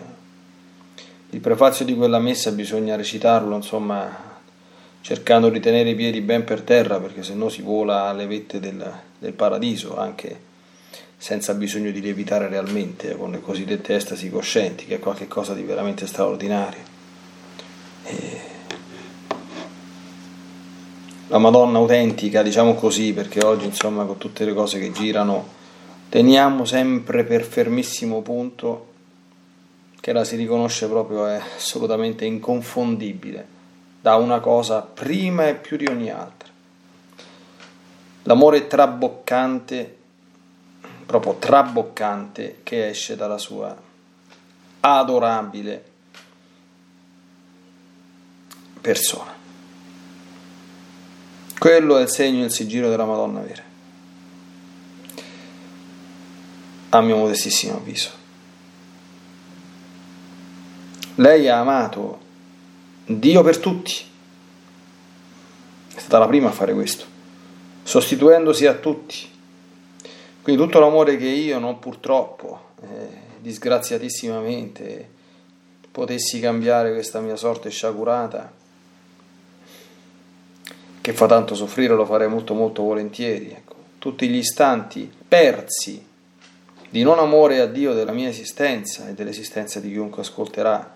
Il 1.30 1.38
prefazio 1.38 1.84
di 1.84 1.94
quella 1.94 2.18
messa 2.18 2.50
bisogna 2.50 2.96
recitarlo, 2.96 3.54
insomma, 3.54 4.40
cercando 5.00 5.48
di 5.48 5.60
tenere 5.60 5.90
i 5.90 5.94
piedi 5.94 6.20
ben 6.20 6.42
per 6.42 6.62
terra, 6.62 6.98
perché 6.98 7.22
se 7.22 7.34
no 7.34 7.48
si 7.48 7.62
vola 7.62 8.08
alle 8.08 8.26
vette 8.26 8.58
del, 8.58 8.84
del 9.16 9.32
paradiso, 9.32 9.96
anche 9.96 10.40
senza 11.16 11.54
bisogno 11.54 11.92
di 11.92 12.00
lievitare 12.00 12.48
realmente, 12.48 13.16
con 13.16 13.30
le 13.30 13.40
cosiddette 13.40 13.94
estasi 13.94 14.30
coscienti, 14.30 14.84
che 14.86 14.96
è 14.96 14.98
qualcosa 14.98 15.54
di 15.54 15.62
veramente 15.62 16.08
straordinario. 16.08 16.82
E 18.02 18.45
la 21.28 21.38
Madonna 21.38 21.78
autentica, 21.78 22.42
diciamo 22.42 22.74
così, 22.74 23.12
perché 23.12 23.44
oggi 23.44 23.64
insomma 23.66 24.04
con 24.04 24.16
tutte 24.16 24.44
le 24.44 24.54
cose 24.54 24.78
che 24.78 24.92
girano 24.92 25.54
teniamo 26.08 26.64
sempre 26.64 27.24
per 27.24 27.42
fermissimo 27.42 28.22
punto 28.22 28.94
che 30.00 30.12
la 30.12 30.22
si 30.22 30.36
riconosce 30.36 30.86
proprio 30.86 31.26
è 31.26 31.40
assolutamente 31.56 32.24
inconfondibile 32.24 33.54
da 34.00 34.14
una 34.14 34.38
cosa 34.38 34.82
prima 34.82 35.48
e 35.48 35.56
più 35.56 35.76
di 35.76 35.86
ogni 35.86 36.10
altra. 36.10 36.48
L'amore 38.22 38.68
traboccante, 38.68 39.96
proprio 41.06 41.34
traboccante, 41.40 42.60
che 42.62 42.88
esce 42.88 43.16
dalla 43.16 43.38
sua 43.38 43.76
adorabile 44.80 45.84
persona. 48.80 49.45
Quello 51.58 51.96
è 51.96 52.02
il 52.02 52.08
segno 52.08 52.42
e 52.42 52.46
il 52.46 52.52
sigillo 52.52 52.90
della 52.90 53.04
Madonna 53.04 53.40
vera. 53.40 53.62
A 56.90 57.00
mio 57.00 57.16
modestissimo 57.16 57.76
avviso. 57.76 58.10
Lei 61.16 61.48
ha 61.48 61.58
amato 61.58 62.20
Dio 63.06 63.42
per 63.42 63.58
tutti. 63.58 64.04
È 65.94 65.98
stata 65.98 66.18
la 66.18 66.26
prima 66.26 66.48
a 66.48 66.52
fare 66.52 66.74
questo, 66.74 67.04
sostituendosi 67.82 68.66
a 68.66 68.74
tutti. 68.74 69.30
Quindi 70.42 70.62
tutto 70.62 70.78
l'amore 70.78 71.16
che 71.16 71.26
io 71.26 71.58
non 71.58 71.78
purtroppo, 71.78 72.72
eh, 72.82 73.08
disgraziatissimamente, 73.40 75.08
potessi 75.90 76.38
cambiare 76.38 76.92
questa 76.92 77.20
mia 77.20 77.36
sorte 77.36 77.70
sciagurata, 77.70 78.52
che 81.06 81.12
fa 81.12 81.26
tanto 81.26 81.54
soffrire 81.54 81.94
lo 81.94 82.04
farei 82.04 82.26
molto 82.26 82.52
molto 82.52 82.82
volentieri. 82.82 83.50
Ecco. 83.50 83.76
Tutti 84.00 84.28
gli 84.28 84.38
istanti 84.38 85.08
persi 85.28 86.04
di 86.90 87.04
non 87.04 87.20
amore 87.20 87.60
a 87.60 87.66
Dio 87.66 87.92
della 87.92 88.10
mia 88.10 88.28
esistenza 88.28 89.08
e 89.08 89.14
dell'esistenza 89.14 89.78
di 89.78 89.92
chiunque 89.92 90.22
ascolterà 90.22 90.94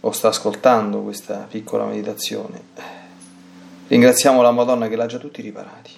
o 0.00 0.10
sta 0.12 0.28
ascoltando 0.28 1.02
questa 1.02 1.46
piccola 1.46 1.84
meditazione. 1.84 2.62
Ringraziamo 3.88 4.40
la 4.40 4.50
Madonna 4.50 4.88
che 4.88 4.96
l'ha 4.96 5.04
già 5.04 5.18
tutti 5.18 5.42
riparati. 5.42 5.90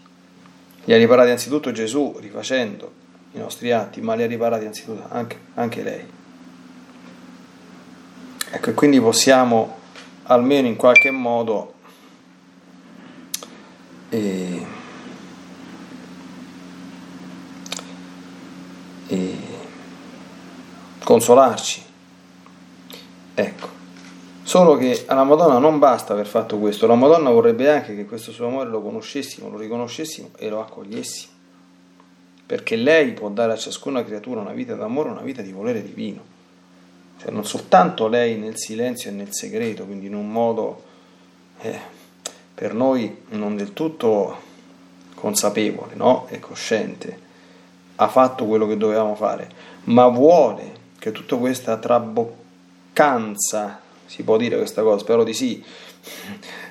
Li 0.82 0.92
ha 0.92 0.96
riparati 0.96 1.30
anzitutto 1.30 1.70
Gesù 1.70 2.16
rifacendo 2.18 2.92
i 3.34 3.38
nostri 3.38 3.70
atti, 3.70 4.00
ma 4.00 4.14
li 4.16 4.24
ha 4.24 4.26
riparati 4.26 4.66
anzitutto 4.66 5.06
anche, 5.08 5.38
anche 5.54 5.82
lei. 5.84 6.04
Ecco, 8.50 8.70
e 8.70 8.74
quindi 8.74 9.00
possiamo 9.00 9.76
almeno 10.24 10.66
in 10.66 10.74
qualche 10.74 11.12
modo 11.12 11.73
e, 14.14 14.66
e 19.08 19.36
consolarci. 21.02 21.82
Ecco, 23.34 23.68
solo 24.42 24.76
che 24.76 25.04
alla 25.06 25.24
Madonna 25.24 25.58
non 25.58 25.78
basta 25.78 26.12
aver 26.12 26.26
fatto 26.26 26.58
questo, 26.58 26.86
la 26.86 26.94
Madonna 26.94 27.30
vorrebbe 27.30 27.70
anche 27.70 27.96
che 27.96 28.04
questo 28.04 28.30
suo 28.30 28.46
amore 28.46 28.70
lo 28.70 28.80
conoscessimo, 28.80 29.48
lo 29.48 29.58
riconoscessimo 29.58 30.30
e 30.36 30.48
lo 30.48 30.60
accogliessimo, 30.60 31.32
perché 32.46 32.76
lei 32.76 33.12
può 33.12 33.28
dare 33.30 33.52
a 33.52 33.56
ciascuna 33.56 34.04
creatura 34.04 34.40
una 34.40 34.52
vita 34.52 34.74
d'amore, 34.74 35.10
una 35.10 35.22
vita 35.22 35.42
di 35.42 35.50
volere 35.50 35.82
divino. 35.82 36.32
Cioè 37.20 37.30
non 37.30 37.44
soltanto 37.44 38.06
lei 38.06 38.36
nel 38.36 38.56
silenzio 38.56 39.10
e 39.10 39.12
nel 39.12 39.32
segreto, 39.32 39.84
quindi 39.84 40.06
in 40.06 40.14
un 40.14 40.30
modo 40.30 40.82
eh, 41.60 42.02
per 42.54 42.74
noi 42.74 43.22
non 43.30 43.56
del 43.56 43.72
tutto 43.72 44.52
consapevole 45.14 45.94
no? 45.94 46.26
e 46.28 46.38
cosciente, 46.38 47.22
ha 47.96 48.08
fatto 48.08 48.46
quello 48.46 48.66
che 48.66 48.76
dovevamo 48.76 49.14
fare, 49.14 49.48
ma 49.84 50.06
vuole 50.08 50.82
che 50.98 51.12
tutta 51.12 51.36
questa 51.36 51.76
traboccanza, 51.76 53.80
si 54.06 54.22
può 54.22 54.36
dire 54.36 54.56
questa 54.56 54.82
cosa, 54.82 54.98
spero 54.98 55.24
di 55.24 55.34
sì, 55.34 55.62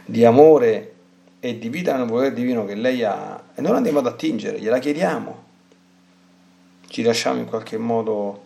di 0.06 0.26
amore 0.26 0.92
e 1.40 1.60
di 1.60 1.70
vita 1.70 1.96
nel 1.96 2.08
volere 2.08 2.34
divino 2.34 2.66
che 2.66 2.76
lei 2.76 3.04
ha, 3.04 3.42
e 3.54 3.62
noi 3.62 3.76
andiamo 3.76 4.00
ad 4.00 4.08
attingere, 4.08 4.60
gliela 4.60 4.80
chiediamo, 4.80 5.44
ci 6.88 7.04
lasciamo 7.04 7.40
in 7.40 7.46
qualche 7.46 7.78
modo 7.78 8.42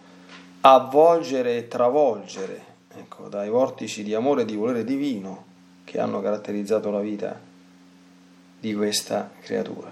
avvolgere 0.62 1.58
e 1.58 1.68
travolgere 1.68 2.68
ecco, 2.98 3.28
dai 3.28 3.50
vortici 3.50 4.04
di 4.04 4.14
amore 4.14 4.42
e 4.42 4.46
di 4.46 4.56
volere 4.56 4.84
divino 4.84 5.46
che 5.88 6.02
hanno 6.02 6.22
caratterizzato 6.22 6.92
la 6.92 7.00
vita 7.00 7.40
di 8.60 8.76
questa 8.76 9.32
creatura. 9.42 9.90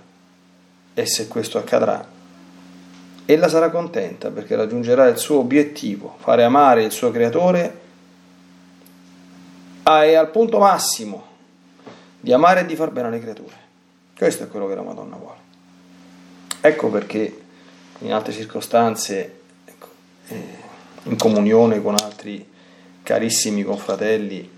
E 0.94 1.06
se 1.06 1.30
questo 1.30 1.58
accadrà, 1.58 2.06
ella 3.24 3.48
sarà 3.48 3.70
contenta 3.70 4.30
perché 4.30 4.58
raggiungerà 4.58 5.08
il 5.08 5.18
suo 5.18 5.40
obiettivo, 5.40 6.18
fare 6.20 6.44
amare 6.44 6.84
il 6.84 6.92
suo 6.92 7.12
creatore 7.12 7.80
e 9.84 10.16
al 10.16 10.32
punto 10.32 10.60
massimo 10.60 11.24
di 12.20 12.34
amare 12.34 12.62
e 12.62 12.66
di 12.66 12.76
far 12.76 12.92
bene 12.92 13.08
alle 13.08 13.22
creature. 13.22 13.56
Questo 14.18 14.44
è 14.44 14.48
quello 14.50 14.68
che 14.68 14.76
la 14.76 14.82
Madonna 14.82 15.16
vuole. 15.16 15.40
Ecco 16.60 16.90
perché 16.90 17.42
in 18.00 18.12
altre 18.12 18.34
circostanze, 18.34 19.40
ecco, 19.64 19.88
eh, 20.28 20.58
in 21.04 21.16
comunione 21.16 21.82
con 21.82 21.94
altri 21.94 22.46
carissimi 23.02 23.64
confratelli, 23.64 24.55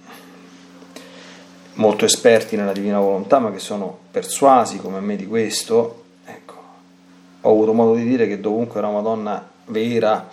molto 1.78 2.06
esperti 2.06 2.56
nella 2.56 2.72
divina 2.72 3.00
volontà, 3.00 3.40
ma 3.40 3.52
che 3.52 3.60
sono 3.60 3.98
persuasi 4.12 4.78
come 4.78 5.00
me 5.00 5.16
di 5.16 5.26
questo, 5.26 6.04
ecco, 6.26 6.56
ho 7.42 7.50
avuto 7.50 7.74
modo 7.74 7.96
di 7.96 8.04
dire 8.04 8.28
che 8.28 8.40
dovunque 8.40 8.80
una 8.80 8.92
Madonna 8.92 9.50
vera, 9.66 10.28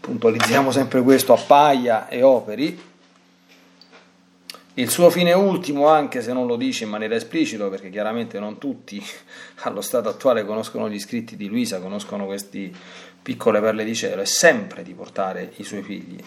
puntualizziamo 0.00 0.70
sempre 0.70 1.02
questo, 1.02 1.32
appaia 1.32 2.08
e 2.08 2.22
operi, 2.22 2.94
il 4.78 4.90
suo 4.90 5.08
fine 5.08 5.32
ultimo, 5.32 5.88
anche 5.88 6.20
se 6.20 6.34
non 6.34 6.46
lo 6.46 6.56
dice 6.56 6.84
in 6.84 6.90
maniera 6.90 7.14
esplicita, 7.14 7.66
perché 7.68 7.88
chiaramente 7.88 8.38
non 8.38 8.58
tutti 8.58 9.02
allo 9.64 9.80
stato 9.80 10.10
attuale 10.10 10.44
conoscono 10.44 10.90
gli 10.90 10.98
scritti 10.98 11.36
di 11.36 11.48
Luisa, 11.48 11.80
conoscono 11.80 12.26
queste 12.26 12.70
piccole 13.22 13.60
perle 13.60 13.84
di 13.84 13.94
cielo, 13.94 14.20
è 14.20 14.26
sempre 14.26 14.82
di 14.82 14.92
portare 14.92 15.52
i 15.56 15.64
suoi 15.64 15.82
figli 15.82 16.22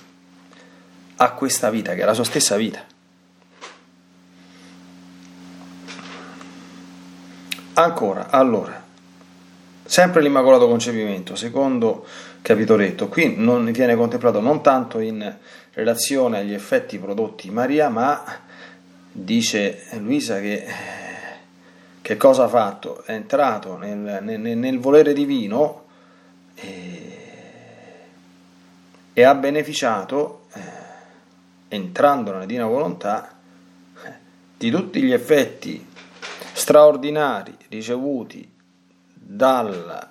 a 1.18 1.32
questa 1.34 1.70
vita, 1.70 1.94
che 1.94 2.02
è 2.02 2.06
la 2.06 2.14
sua 2.14 2.24
stessa 2.24 2.56
vita. 2.56 2.98
Ancora, 7.80 8.28
allora, 8.30 8.84
sempre 9.86 10.22
l'Immacolato 10.22 10.68
Concepimento, 10.68 11.38
secondo 11.38 12.06
capitoletto. 12.42 13.08
Qui 13.08 13.36
non 13.38 13.72
viene 13.72 13.96
contemplato 13.96 14.42
non 14.42 14.62
tanto 14.62 15.00
in 15.00 15.38
relazione 15.72 16.40
agli 16.40 16.54
effetti 16.54 16.98
prodotti 17.00 17.50
Maria, 17.50 17.88
ma 17.88 18.22
dice 19.10 19.86
Luisa 19.98 20.42
che, 20.42 20.66
che 22.02 22.18
cosa 22.18 22.44
ha 22.44 22.48
fatto? 22.50 23.02
È 23.06 23.14
entrato 23.14 23.78
nel, 23.78 24.20
nel, 24.24 24.58
nel 24.58 24.80
volere 24.80 25.14
divino 25.14 25.86
e, 26.56 27.18
e 29.14 29.24
ha 29.24 29.36
beneficiato, 29.36 30.48
eh, 30.52 30.62
entrando 31.70 32.34
nella 32.34 32.46
divina 32.46 32.66
volontà, 32.66 33.36
di 34.58 34.70
tutti 34.70 35.02
gli 35.02 35.14
effetti 35.14 35.88
straordinari 36.60 37.56
ricevuti 37.70 38.48
dal 39.14 40.08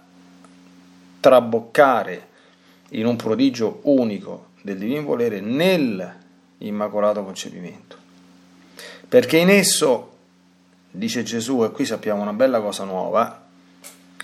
traboccare 1.20 2.26
in 2.90 3.04
un 3.04 3.16
prodigio 3.16 3.80
unico 3.82 4.46
del 4.62 4.78
divino 4.78 5.02
volere 5.02 5.40
nell'immacolato 5.40 7.22
concepimento. 7.22 7.96
Perché 9.06 9.36
in 9.36 9.50
esso, 9.50 10.16
dice 10.90 11.22
Gesù, 11.22 11.64
e 11.64 11.70
qui 11.70 11.84
sappiamo 11.84 12.22
una 12.22 12.32
bella 12.32 12.62
cosa 12.62 12.84
nuova, 12.84 13.44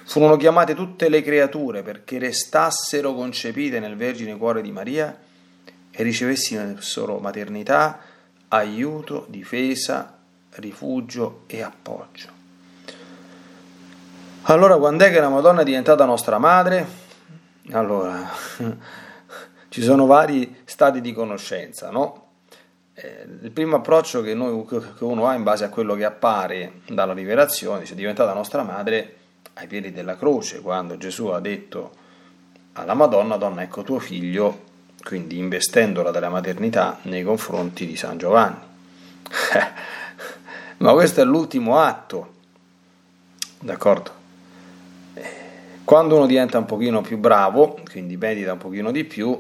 furono 0.04 0.36
chiamate 0.36 0.74
tutte 0.74 1.10
le 1.10 1.20
creature 1.20 1.82
perché 1.82 2.18
restassero 2.18 3.14
concepite 3.14 3.80
nel 3.80 3.96
vergine 3.96 4.38
cuore 4.38 4.62
di 4.62 4.72
Maria 4.72 5.14
e 5.90 6.02
ricevessero 6.02 7.18
maternità, 7.18 8.00
aiuto, 8.48 9.26
difesa, 9.28 10.13
rifugio 10.56 11.42
e 11.46 11.62
appoggio. 11.62 12.28
Allora, 14.42 14.76
quando 14.76 15.04
è 15.04 15.10
che 15.10 15.20
la 15.20 15.30
Madonna 15.30 15.62
è 15.62 15.64
diventata 15.64 16.04
nostra 16.04 16.38
madre? 16.38 16.86
Allora, 17.70 18.28
ci 19.68 19.82
sono 19.82 20.06
vari 20.06 20.62
stati 20.64 21.00
di 21.00 21.14
conoscenza, 21.14 21.90
no? 21.90 22.22
Eh, 22.92 23.26
il 23.42 23.50
primo 23.50 23.76
approccio 23.76 24.20
che, 24.20 24.34
noi, 24.34 24.64
che, 24.66 24.80
uno 25.00 25.26
ha 25.26 25.34
in 25.34 25.42
base 25.42 25.64
a 25.64 25.68
quello 25.68 25.94
che 25.94 26.04
appare 26.04 26.80
dalla 26.86 27.14
rivelazione, 27.14 27.80
dice 27.80 27.94
è 27.94 27.96
diventata 27.96 28.34
nostra 28.34 28.62
madre 28.62 29.16
ai 29.54 29.66
piedi 29.66 29.92
della 29.92 30.16
croce, 30.16 30.60
quando 30.60 30.96
Gesù 30.96 31.26
ha 31.28 31.40
detto 31.40 32.02
alla 32.74 32.94
Madonna, 32.94 33.36
donna 33.36 33.62
ecco 33.62 33.82
tuo 33.82 33.98
figlio, 33.98 34.72
quindi 35.02 35.38
investendola 35.38 36.10
della 36.10 36.28
maternità 36.28 36.98
nei 37.02 37.22
confronti 37.22 37.86
di 37.86 37.96
San 37.96 38.18
Giovanni. 38.18 38.58
Ma 40.84 40.92
questo 40.92 41.22
è 41.22 41.24
l'ultimo 41.24 41.78
atto, 41.78 42.34
d'accordo? 43.60 44.10
Quando 45.82 46.16
uno 46.16 46.26
diventa 46.26 46.58
un 46.58 46.66
pochino 46.66 47.00
più 47.00 47.16
bravo, 47.16 47.80
quindi 47.90 48.18
medita 48.18 48.52
un 48.52 48.58
pochino 48.58 48.90
di 48.90 49.04
più, 49.04 49.34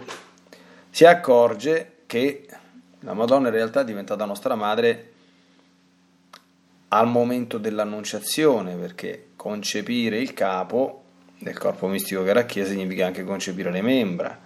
si 0.88 1.04
accorge 1.04 1.96
che 2.06 2.48
la 3.00 3.12
Madonna 3.12 3.48
in 3.48 3.54
realtà 3.54 3.82
è 3.82 3.84
diventata 3.84 4.24
nostra 4.24 4.54
madre 4.54 5.12
al 6.88 7.08
momento 7.08 7.58
dell'annunciazione, 7.58 8.74
perché 8.76 9.32
concepire 9.36 10.16
il 10.16 10.32
capo 10.32 11.02
del 11.38 11.58
corpo 11.58 11.88
mistico 11.88 12.22
che 12.22 12.30
era 12.30 12.46
Chiesa 12.46 12.70
significa 12.70 13.04
anche 13.04 13.22
concepire 13.22 13.70
le 13.70 13.82
membra. 13.82 14.40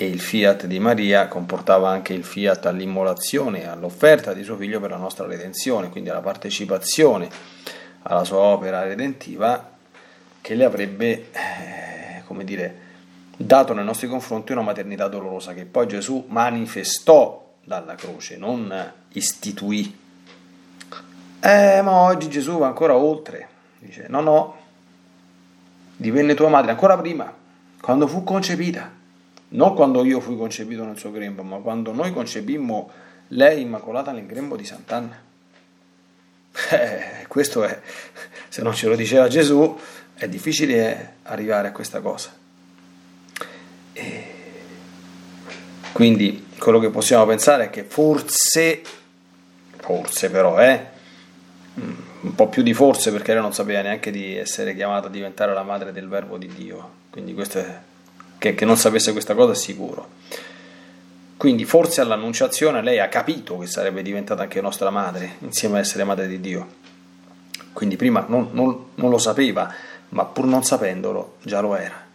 E 0.00 0.06
il 0.06 0.18
fiat 0.18 0.64
di 0.64 0.78
Maria 0.78 1.28
comportava 1.28 1.90
anche 1.90 2.14
il 2.14 2.24
fiat 2.24 2.64
all'immolazione, 2.64 3.68
all'offerta 3.68 4.32
di 4.32 4.42
suo 4.42 4.56
figlio 4.56 4.80
per 4.80 4.88
la 4.88 4.96
nostra 4.96 5.26
redenzione, 5.26 5.90
quindi 5.90 6.08
alla 6.08 6.22
partecipazione 6.22 7.28
alla 8.04 8.24
sua 8.24 8.38
opera 8.38 8.82
redentiva 8.82 9.72
che 10.40 10.54
le 10.54 10.64
avrebbe, 10.64 11.26
eh, 11.32 12.22
come 12.24 12.44
dire, 12.44 12.74
dato 13.36 13.74
nei 13.74 13.84
nostri 13.84 14.08
confronti 14.08 14.52
una 14.52 14.62
maternità 14.62 15.06
dolorosa 15.06 15.52
che 15.52 15.66
poi 15.66 15.86
Gesù 15.86 16.24
manifestò 16.28 17.56
dalla 17.62 17.94
croce, 17.94 18.38
non 18.38 18.92
istituì. 19.12 19.98
Eh, 21.40 21.82
ma 21.82 21.92
oggi 21.92 22.30
Gesù 22.30 22.56
va 22.56 22.68
ancora 22.68 22.96
oltre, 22.96 23.48
dice, 23.78 24.06
no, 24.08 24.22
no, 24.22 24.56
divenne 25.94 26.32
tua 26.32 26.48
madre 26.48 26.70
ancora 26.70 26.96
prima, 26.96 27.30
quando 27.82 28.06
fu 28.06 28.24
concepita, 28.24 28.96
non 29.50 29.74
quando 29.74 30.04
io 30.04 30.20
fui 30.20 30.36
concepito 30.36 30.84
nel 30.84 30.98
suo 30.98 31.10
grembo, 31.10 31.42
ma 31.42 31.56
quando 31.58 31.92
noi 31.92 32.12
concepimmo 32.12 32.90
lei 33.28 33.62
immacolata 33.62 34.12
nel 34.12 34.26
grembo 34.26 34.56
di 34.56 34.64
Sant'Anna. 34.64 35.28
Eh, 36.70 37.26
questo 37.28 37.64
è, 37.64 37.80
se 38.48 38.62
non 38.62 38.74
ce 38.74 38.88
lo 38.88 38.96
diceva 38.96 39.28
Gesù, 39.28 39.78
è 40.14 40.28
difficile 40.28 41.16
arrivare 41.22 41.68
a 41.68 41.72
questa 41.72 42.00
cosa. 42.00 42.34
E 43.92 44.24
quindi 45.92 46.48
quello 46.58 46.78
che 46.78 46.90
possiamo 46.90 47.26
pensare 47.26 47.64
è 47.64 47.70
che 47.70 47.84
forse, 47.84 48.82
forse 49.76 50.30
però, 50.30 50.60
eh, 50.60 50.86
un 51.74 52.34
po' 52.34 52.48
più 52.48 52.62
di 52.62 52.74
forse 52.74 53.12
perché 53.12 53.32
lei 53.32 53.42
non 53.42 53.54
sapeva 53.54 53.82
neanche 53.82 54.10
di 54.10 54.36
essere 54.36 54.74
chiamata 54.74 55.06
a 55.06 55.10
diventare 55.10 55.54
la 55.54 55.62
madre 55.62 55.92
del 55.92 56.08
verbo 56.08 56.36
di 56.36 56.48
Dio, 56.48 56.90
quindi 57.10 57.32
è, 57.32 57.80
che, 58.40 58.54
che 58.54 58.64
non 58.64 58.78
sapesse 58.78 59.12
questa 59.12 59.34
cosa 59.34 59.52
sicuro. 59.52 60.08
Quindi 61.36 61.64
forse 61.66 62.00
all'annunciazione 62.00 62.82
lei 62.82 62.98
ha 62.98 63.08
capito 63.08 63.58
che 63.58 63.66
sarebbe 63.66 64.02
diventata 64.02 64.42
anche 64.42 64.62
nostra 64.62 64.88
madre, 64.88 65.36
insieme 65.40 65.76
a 65.76 65.80
essere 65.80 66.04
madre 66.04 66.26
di 66.26 66.40
Dio. 66.40 66.78
Quindi 67.72 67.96
prima 67.96 68.24
non, 68.28 68.48
non, 68.52 68.86
non 68.94 69.10
lo 69.10 69.18
sapeva, 69.18 69.72
ma 70.10 70.24
pur 70.24 70.46
non 70.46 70.64
sapendolo 70.64 71.36
già 71.42 71.60
lo 71.60 71.76
era. 71.76 72.08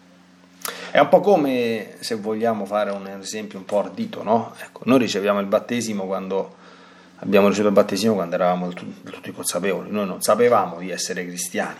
È 0.90 1.00
un 1.00 1.10
po' 1.10 1.20
come 1.22 1.94
se 2.00 2.16
vogliamo 2.16 2.66
fare 2.66 2.90
un 2.90 3.08
esempio 3.22 3.60
un 3.60 3.66
po' 3.66 3.80
ardito, 3.80 4.24
no? 4.24 4.56
Ecco, 4.60 4.82
noi 4.86 5.00
riceviamo 5.00 5.40
il 5.40 5.46
battesimo 5.46 6.06
quando 6.06 6.56
abbiamo 7.18 7.48
ricevuto 7.48 7.70
il 7.70 7.76
battesimo 7.76 8.16
quando 8.16 8.36
eravamo 8.36 8.70
tutti 8.70 9.32
consapevoli, 9.32 9.92
noi 9.92 10.08
non 10.08 10.22
sapevamo 10.22 10.80
di 10.80 10.90
essere 10.90 11.26
cristiani 11.26 11.80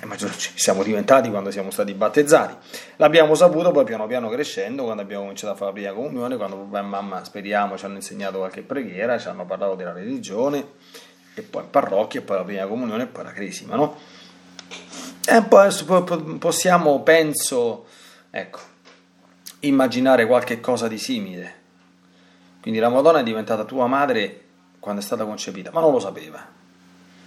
eh, 0.00 0.06
ma 0.06 0.16
ci 0.16 0.52
siamo 0.54 0.82
diventati 0.82 1.28
quando 1.28 1.50
siamo 1.50 1.70
stati 1.70 1.92
battezzati. 1.92 2.56
L'abbiamo 2.96 3.34
saputo 3.34 3.72
poi 3.72 3.84
piano 3.84 4.06
piano 4.06 4.30
crescendo, 4.30 4.84
quando 4.84 5.02
abbiamo 5.02 5.22
cominciato 5.22 5.52
a 5.52 5.56
fare 5.56 5.70
la 5.70 5.76
prima 5.76 5.92
comunione, 5.92 6.36
quando 6.36 6.56
papà 6.56 6.78
e 6.78 6.82
mamma, 6.82 7.24
speriamo, 7.24 7.76
ci 7.76 7.84
hanno 7.84 7.96
insegnato 7.96 8.38
qualche 8.38 8.62
preghiera, 8.62 9.18
ci 9.18 9.28
hanno 9.28 9.44
parlato 9.44 9.74
della 9.74 9.92
religione, 9.92 10.66
e 11.34 11.42
poi 11.42 11.64
in 11.64 11.70
parrocchia, 11.70 12.20
e 12.20 12.22
poi 12.22 12.36
la 12.36 12.44
prima 12.44 12.66
comunione, 12.66 13.02
e 13.02 13.06
poi 13.06 13.24
la 13.24 13.32
cresima, 13.32 13.74
no? 13.76 13.98
E 15.26 15.42
poi 15.42 15.70
possiamo, 16.38 17.02
penso, 17.02 17.86
ecco, 18.30 18.60
immaginare 19.60 20.26
qualche 20.26 20.60
cosa 20.60 20.88
di 20.88 20.98
simile. 20.98 21.60
Quindi 22.62 22.80
la 22.80 22.88
Madonna 22.88 23.20
è 23.20 23.22
diventata 23.22 23.64
tua 23.64 23.86
madre 23.86 24.40
quando 24.80 25.02
è 25.02 25.04
stata 25.04 25.24
concepita, 25.24 25.70
ma 25.70 25.80
non 25.80 25.92
lo 25.92 26.00
sapeva 26.00 26.60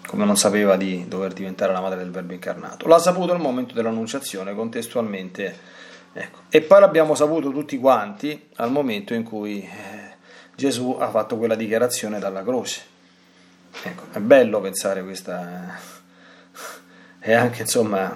come 0.06 0.26
non 0.26 0.38
sapeva 0.38 0.76
di 0.76 1.06
dover 1.08 1.34
diventare 1.34 1.74
la 1.74 1.82
madre 1.82 2.00
del 2.00 2.12
Verbo 2.12 2.34
incarnato. 2.34 2.88
L'ha 2.88 3.00
saputo 3.00 3.34
al 3.34 3.40
momento 3.40 3.74
dell'annunciazione, 3.74 4.54
contestualmente. 4.54 5.74
Ecco. 6.14 6.40
E 6.50 6.62
poi 6.62 6.80
l'abbiamo 6.80 7.16
saputo 7.16 7.52
tutti 7.52 7.78
quanti 7.78 8.50
al 8.56 8.72
momento 8.72 9.14
in 9.14 9.24
cui 9.24 9.62
eh, 9.62 10.16
Gesù 10.56 10.98
ha 11.00 11.10
fatto 11.10 11.38
quella 11.38 11.56
dichiarazione 11.56 12.20
dalla 12.20 12.44
croce. 12.44 12.82
Ecco, 13.84 14.04
è 14.12 14.20
bello 14.20 14.62
pensare 14.62 15.04
questa... 15.04 15.78
E 17.20 17.34
anche, 17.34 17.64
insomma, 17.64 18.16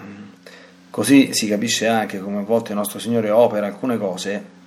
così 0.89 1.33
si 1.33 1.47
capisce 1.47 1.87
anche 1.87 2.19
come 2.19 2.39
a 2.39 2.43
volte 2.43 2.71
il 2.71 2.77
nostro 2.77 2.99
Signore 2.99 3.31
opera 3.31 3.65
alcune 3.65 3.97
cose 3.97 4.57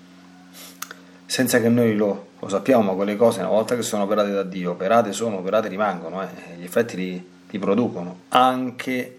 senza 1.32 1.62
che 1.62 1.70
noi 1.70 1.96
lo, 1.96 2.32
lo, 2.40 2.48
sappiamo, 2.50 2.82
ma 2.82 2.92
quelle 2.92 3.16
cose 3.16 3.40
una 3.40 3.48
volta 3.48 3.74
che 3.74 3.80
sono 3.80 4.02
operate 4.02 4.32
da 4.32 4.42
Dio, 4.42 4.72
operate 4.72 5.14
sono, 5.14 5.38
operate 5.38 5.68
rimangono, 5.68 6.20
eh, 6.20 6.26
gli 6.58 6.62
effetti 6.62 6.94
li, 6.94 7.30
li 7.48 7.58
producono, 7.58 8.24
anche 8.28 9.18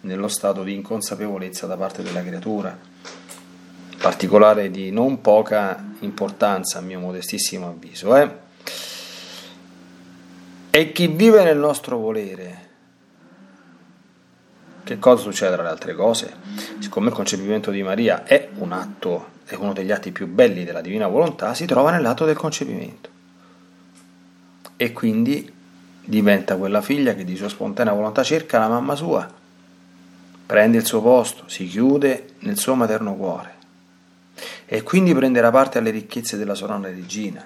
nello 0.00 0.26
stato 0.26 0.64
di 0.64 0.74
inconsapevolezza 0.74 1.68
da 1.68 1.76
parte 1.76 2.02
della 2.02 2.24
creatura, 2.24 2.76
particolare 3.96 4.72
di 4.72 4.90
non 4.90 5.20
poca 5.20 5.84
importanza 6.00 6.78
a 6.78 6.80
mio 6.80 6.98
modestissimo 6.98 7.68
avviso. 7.68 8.16
Eh? 8.16 8.30
E 10.70 10.90
chi 10.90 11.06
vive 11.06 11.44
nel 11.44 11.58
nostro 11.58 11.96
volere, 11.96 12.68
che 14.82 14.98
cosa 14.98 15.22
succede 15.22 15.52
tra 15.52 15.62
le 15.62 15.68
altre 15.68 15.94
cose? 15.94 16.34
Siccome 16.80 17.10
il 17.10 17.14
concepimento 17.14 17.70
di 17.70 17.84
Maria 17.84 18.24
è 18.24 18.48
un 18.56 18.72
atto 18.72 19.34
è 19.46 19.54
uno 19.54 19.72
degli 19.72 19.92
atti 19.92 20.10
più 20.10 20.26
belli 20.26 20.64
della 20.64 20.80
divina 20.80 21.06
volontà, 21.06 21.54
si 21.54 21.66
trova 21.66 21.90
nell'atto 21.90 22.24
del 22.24 22.36
concepimento. 22.36 23.08
E 24.76 24.92
quindi 24.92 25.52
diventa 26.04 26.56
quella 26.56 26.82
figlia 26.82 27.14
che 27.14 27.24
di 27.24 27.36
sua 27.36 27.48
spontanea 27.48 27.92
volontà 27.92 28.22
cerca 28.22 28.58
la 28.58 28.68
mamma 28.68 28.94
sua, 28.94 29.32
prende 30.44 30.78
il 30.78 30.84
suo 30.84 31.00
posto, 31.00 31.44
si 31.48 31.66
chiude 31.66 32.34
nel 32.40 32.58
suo 32.58 32.74
materno 32.74 33.14
cuore 33.14 33.54
e 34.66 34.82
quindi 34.82 35.14
prenderà 35.14 35.50
parte 35.50 35.78
alle 35.78 35.90
ricchezze 35.90 36.36
della 36.36 36.56
nonna 36.60 36.88
regina, 36.88 37.44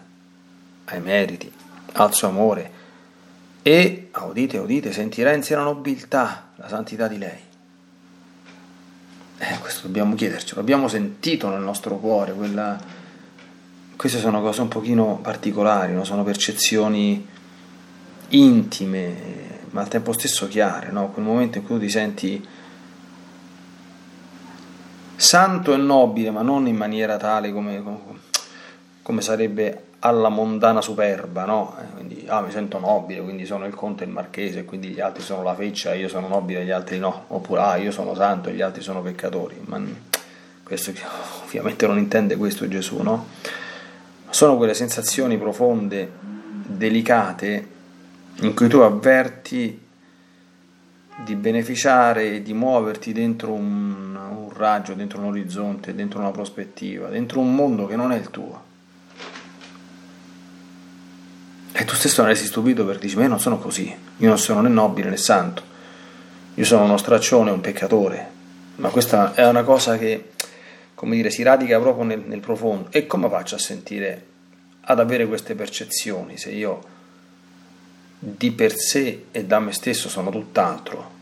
ai 0.87 1.01
meriti, 1.01 1.51
al 1.93 2.15
suo 2.15 2.29
amore 2.29 2.79
e, 3.63 4.09
udite, 4.13 4.59
udite, 4.59 4.93
sentirà 4.93 5.33
in 5.33 5.43
sé 5.43 5.55
la 5.55 5.63
nobiltà, 5.63 6.51
la 6.57 6.69
santità 6.69 7.09
di 7.09 7.19
lei. 7.19 7.49
Eh, 9.43 9.59
questo 9.59 9.87
dobbiamo 9.87 10.15
chiedercelo, 10.15 10.61
abbiamo 10.61 10.87
sentito 10.87 11.49
nel 11.49 11.63
nostro 11.63 11.97
cuore 11.97 12.35
quella... 12.35 12.79
Queste 13.97 14.19
sono 14.19 14.43
cose 14.43 14.61
un 14.61 14.69
pochino 14.69 15.19
particolari, 15.23 15.95
no? 15.95 16.05
sono 16.05 16.25
percezioni 16.25 17.27
intime, 18.29 19.15
ma 19.71 19.81
al 19.81 19.89
tempo 19.89 20.13
stesso 20.13 20.47
chiare, 20.47 20.91
no? 20.91 21.09
quel 21.09 21.25
momento 21.25 21.57
in 21.57 21.65
cui 21.65 21.77
tu 21.77 21.81
ti 21.81 21.89
senti 21.89 22.47
santo 25.17 25.73
e 25.73 25.79
nobile, 25.79 26.31
ma 26.31 26.43
non 26.43 26.67
in 26.67 26.77
maniera 26.77 27.17
tale 27.17 27.51
come, 27.51 27.83
come 29.01 29.23
sarebbe 29.23 29.85
alla 30.01 30.29
mondana 30.29 30.81
superba, 30.81 31.45
no? 31.45 31.77
Eh, 31.79 31.95
quindi, 31.95 32.25
ah, 32.27 32.41
mi 32.41 32.51
sento 32.51 32.79
nobile, 32.79 33.21
quindi 33.21 33.45
sono 33.45 33.67
il 33.67 33.75
conte 33.75 34.05
e 34.05 34.07
il 34.07 34.13
marchese, 34.13 34.65
quindi 34.65 34.89
gli 34.89 35.01
altri 35.01 35.23
sono 35.23 35.43
la 35.43 35.55
feccia, 35.55 35.95
io 35.95 36.09
sono 36.09 36.29
nobile, 36.29 36.65
gli 36.65 36.71
altri 36.71 36.99
no, 36.99 37.25
oppure 37.29 37.61
ah, 37.61 37.77
io 37.77 37.91
sono 37.91 38.15
santo 38.15 38.49
e 38.49 38.55
gli 38.55 38.63
altri 38.63 38.83
sono 38.83 39.03
peccatori, 39.03 39.57
ma 39.67 39.81
questo 40.63 40.93
ovviamente 41.45 41.87
non 41.87 41.99
intende 41.99 42.37
questo 42.37 42.67
Gesù, 42.69 43.03
no? 43.03 43.27
Sono 44.31 44.57
quelle 44.57 44.75
sensazioni 44.75 45.37
profonde, 45.37 46.11
delicate, 46.67 47.69
in 48.41 48.55
cui 48.55 48.69
tu 48.69 48.79
avverti 48.79 49.89
di 51.25 51.35
beneficiare 51.35 52.35
e 52.35 52.43
di 52.43 52.55
muoverti 52.55 53.13
dentro 53.13 53.53
un, 53.53 54.17
un 54.17 54.51
raggio, 54.55 54.95
dentro 54.95 55.19
un 55.19 55.27
orizzonte, 55.27 55.95
dentro 55.95 56.21
una 56.21 56.31
prospettiva, 56.31 57.09
dentro 57.09 57.41
un 57.41 57.55
mondo 57.55 57.87
che 57.87 57.97
non 57.97 58.13
è 58.13 58.17
il 58.17 58.31
tuo. 58.31 58.69
E 61.73 61.85
tu 61.85 61.95
stesso 61.95 62.21
non 62.21 62.31
resti 62.31 62.47
stupito 62.47 62.85
perché 62.85 63.03
dici, 63.03 63.17
ma 63.17 63.23
io 63.23 63.29
non 63.29 63.41
sono 63.41 63.59
così, 63.59 63.95
io 64.17 64.29
non 64.29 64.39
sono 64.39 64.61
né 64.61 64.69
nobile 64.69 65.09
né 65.09 65.17
santo, 65.17 65.63
io 66.55 66.65
sono 66.65 66.85
uno 66.85 66.97
straccione, 66.97 67.51
un 67.51 67.61
peccatore. 67.61 68.39
Ma 68.77 68.89
questa 68.89 69.35
è 69.35 69.47
una 69.47 69.63
cosa 69.63 69.99
che, 69.99 70.31
come 70.95 71.17
dire, 71.17 71.31
si 71.31 71.43
radica 71.43 71.79
proprio 71.79 72.05
nel, 72.05 72.21
nel 72.27 72.41
profondo. 72.41 72.89
E 72.91 73.07
come 73.07 73.29
faccio 73.29 73.55
a 73.55 73.59
sentire, 73.59 74.27
ad 74.83 74.99
avere 74.99 75.27
queste 75.27 75.55
percezioni 75.55 76.37
se 76.39 76.51
io 76.51 76.99
di 78.19 78.51
per 78.53 78.77
sé 78.77 79.27
e 79.31 79.45
da 79.45 79.61
me 79.61 79.73
stesso 79.73 80.09
sono 80.09 80.31
tutt'altro 80.31 81.19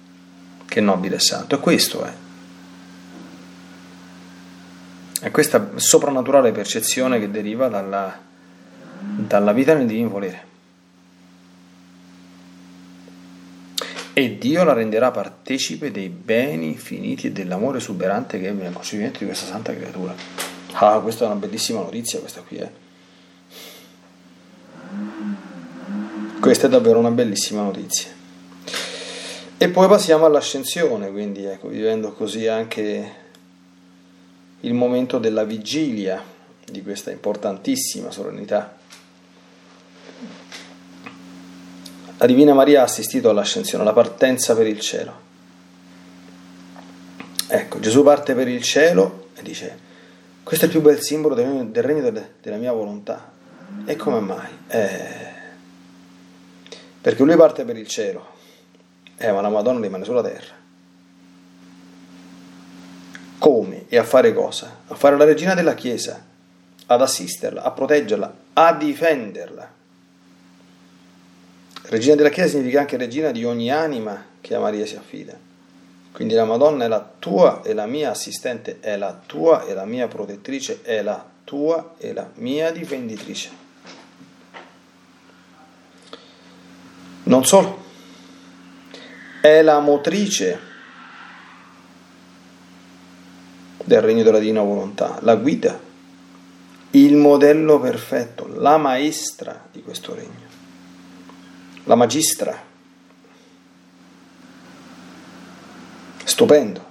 che 0.66 0.80
nobile 0.80 1.16
e 1.16 1.20
santo. 1.20 1.54
E 1.54 1.58
questo 1.58 2.04
è. 2.04 2.12
È 5.20 5.30
questa 5.30 5.70
soprannaturale 5.74 6.52
percezione 6.52 7.18
che 7.18 7.30
deriva 7.30 7.68
dalla, 7.68 8.16
dalla 9.00 9.52
vita 9.52 9.74
nel 9.74 9.86
divino 9.86 10.08
volere. 10.08 10.46
E 14.12 14.36
Dio 14.36 14.64
la 14.64 14.72
renderà 14.72 15.12
partecipe 15.12 15.92
dei 15.92 16.08
beni 16.08 16.66
infiniti 16.66 17.28
e 17.28 17.32
dell'amore 17.32 17.78
esuberante 17.78 18.40
che 18.40 18.48
è 18.48 18.52
nel 18.52 18.72
concepimento 18.72 19.20
di 19.20 19.26
questa 19.26 19.46
santa 19.46 19.72
creatura. 19.72 20.12
Ah, 20.72 20.98
questa 21.00 21.24
è 21.24 21.26
una 21.28 21.36
bellissima 21.36 21.80
notizia, 21.80 22.18
questa 22.18 22.40
qui, 22.40 22.56
eh. 22.56 22.70
Questa 26.40 26.66
è 26.66 26.70
davvero 26.70 26.98
una 26.98 27.10
bellissima 27.10 27.62
notizia. 27.62 28.10
E 29.56 29.68
poi 29.68 29.88
passiamo 29.88 30.24
all'ascensione, 30.24 31.10
quindi 31.10 31.44
ecco, 31.44 31.68
vivendo 31.68 32.12
così 32.12 32.46
anche 32.46 33.12
il 34.60 34.74
momento 34.74 35.18
della 35.18 35.44
vigilia 35.44 36.22
di 36.64 36.82
questa 36.82 37.10
importantissima 37.10 38.10
solennità. 38.10 38.77
La 42.18 42.26
Divina 42.26 42.52
Maria 42.52 42.80
ha 42.80 42.84
assistito 42.84 43.30
all'ascensione, 43.30 43.84
alla 43.84 43.92
partenza 43.92 44.54
per 44.56 44.66
il 44.66 44.80
cielo. 44.80 45.26
Ecco, 47.46 47.78
Gesù 47.78 48.02
parte 48.02 48.34
per 48.34 48.48
il 48.48 48.60
cielo 48.60 49.28
e 49.34 49.42
dice, 49.42 49.78
questo 50.42 50.64
è 50.64 50.68
il 50.68 50.74
più 50.74 50.82
bel 50.82 51.00
simbolo 51.00 51.34
del 51.34 51.82
regno 51.82 52.10
della 52.40 52.56
mia 52.56 52.72
volontà. 52.72 53.30
E 53.84 53.96
come 53.96 54.18
mai? 54.18 54.48
Eh, 54.66 55.26
perché 57.00 57.22
lui 57.22 57.36
parte 57.36 57.64
per 57.64 57.76
il 57.76 57.86
cielo, 57.86 58.26
eh, 59.16 59.30
ma 59.30 59.40
la 59.40 59.48
Madonna 59.48 59.80
rimane 59.80 60.04
sulla 60.04 60.22
terra. 60.22 60.54
Come 63.38 63.84
e 63.88 63.96
a 63.96 64.04
fare 64.04 64.34
cosa? 64.34 64.78
A 64.88 64.94
fare 64.96 65.16
la 65.16 65.24
regina 65.24 65.54
della 65.54 65.74
Chiesa, 65.74 66.22
ad 66.86 67.00
assisterla, 67.00 67.62
a 67.62 67.70
proteggerla, 67.70 68.34
a 68.54 68.74
difenderla. 68.74 69.76
Regina 71.88 72.16
della 72.16 72.28
Chiesa 72.28 72.50
significa 72.50 72.80
anche 72.80 72.98
regina 72.98 73.30
di 73.30 73.44
ogni 73.44 73.70
anima 73.70 74.22
che 74.42 74.54
a 74.54 74.60
Maria 74.60 74.84
si 74.84 74.96
affida. 74.96 75.34
Quindi 76.12 76.34
la 76.34 76.44
Madonna 76.44 76.84
è 76.84 76.88
la 76.88 77.12
tua 77.18 77.62
e 77.62 77.72
la 77.72 77.86
mia 77.86 78.10
assistente, 78.10 78.78
è 78.80 78.96
la 78.96 79.18
tua 79.24 79.64
e 79.64 79.72
la 79.72 79.86
mia 79.86 80.06
protettrice, 80.06 80.82
è 80.82 81.00
la 81.00 81.24
tua 81.44 81.94
e 81.96 82.12
la 82.12 82.28
mia 82.34 82.70
difenditrice. 82.72 83.50
Non 87.22 87.46
solo, 87.46 87.82
è 89.40 89.62
la 89.62 89.78
motrice 89.80 90.58
del 93.82 94.02
regno 94.02 94.22
della 94.22 94.38
divina 94.38 94.60
volontà, 94.60 95.18
la 95.22 95.36
guida, 95.36 95.80
il 96.90 97.16
modello 97.16 97.80
perfetto, 97.80 98.46
la 98.46 98.76
maestra 98.76 99.68
di 99.72 99.82
questo 99.82 100.14
regno, 100.14 100.47
la 101.88 101.94
magistra. 101.94 102.62
Stupendo. 106.22 106.86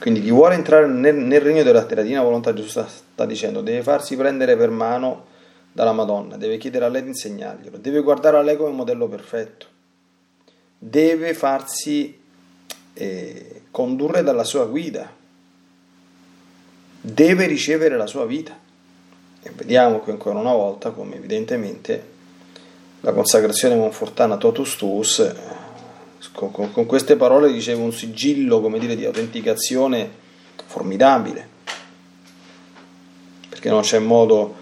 Quindi 0.00 0.20
chi 0.20 0.30
vuole 0.30 0.54
entrare 0.54 0.86
nel, 0.86 1.14
nel 1.14 1.40
regno 1.40 1.62
della, 1.62 1.82
della 1.82 2.22
volontà, 2.22 2.52
Gesù 2.52 2.68
sta, 2.68 2.88
sta 2.88 3.24
dicendo, 3.24 3.60
deve 3.60 3.82
farsi 3.82 4.16
prendere 4.16 4.56
per 4.56 4.70
mano 4.70 5.26
dalla 5.72 5.92
Madonna, 5.92 6.36
deve 6.36 6.58
chiedere 6.58 6.84
a 6.84 6.88
lei 6.88 7.02
di 7.02 7.08
insegnarglielo, 7.08 7.78
deve 7.78 8.00
guardare 8.00 8.36
a 8.36 8.42
lei 8.42 8.56
come 8.56 8.72
modello 8.72 9.06
perfetto, 9.06 9.66
deve 10.76 11.34
farsi 11.34 12.20
eh, 12.94 13.62
condurre 13.70 14.24
dalla 14.24 14.44
sua 14.44 14.66
guida, 14.66 15.08
deve 17.00 17.46
ricevere 17.46 17.96
la 17.96 18.06
sua 18.08 18.26
vita. 18.26 18.66
E 19.40 19.50
vediamo 19.54 20.00
qui 20.00 20.10
ancora 20.10 20.38
una 20.38 20.52
volta 20.52 20.90
come 20.90 21.14
evidentemente 21.14 22.16
la 23.00 23.12
consacrazione 23.12 23.76
monfortana 23.76 24.36
totus 24.36 24.76
tuus, 24.76 25.34
con, 26.32 26.50
con, 26.50 26.72
con 26.72 26.86
queste 26.86 27.16
parole 27.16 27.50
riceve 27.50 27.82
un 27.82 27.92
sigillo, 27.92 28.60
come 28.60 28.78
dire, 28.78 28.96
di 28.96 29.04
autenticazione 29.04 30.10
formidabile, 30.66 31.48
perché 33.48 33.70
non 33.70 33.82
c'è 33.82 33.98
modo 33.98 34.54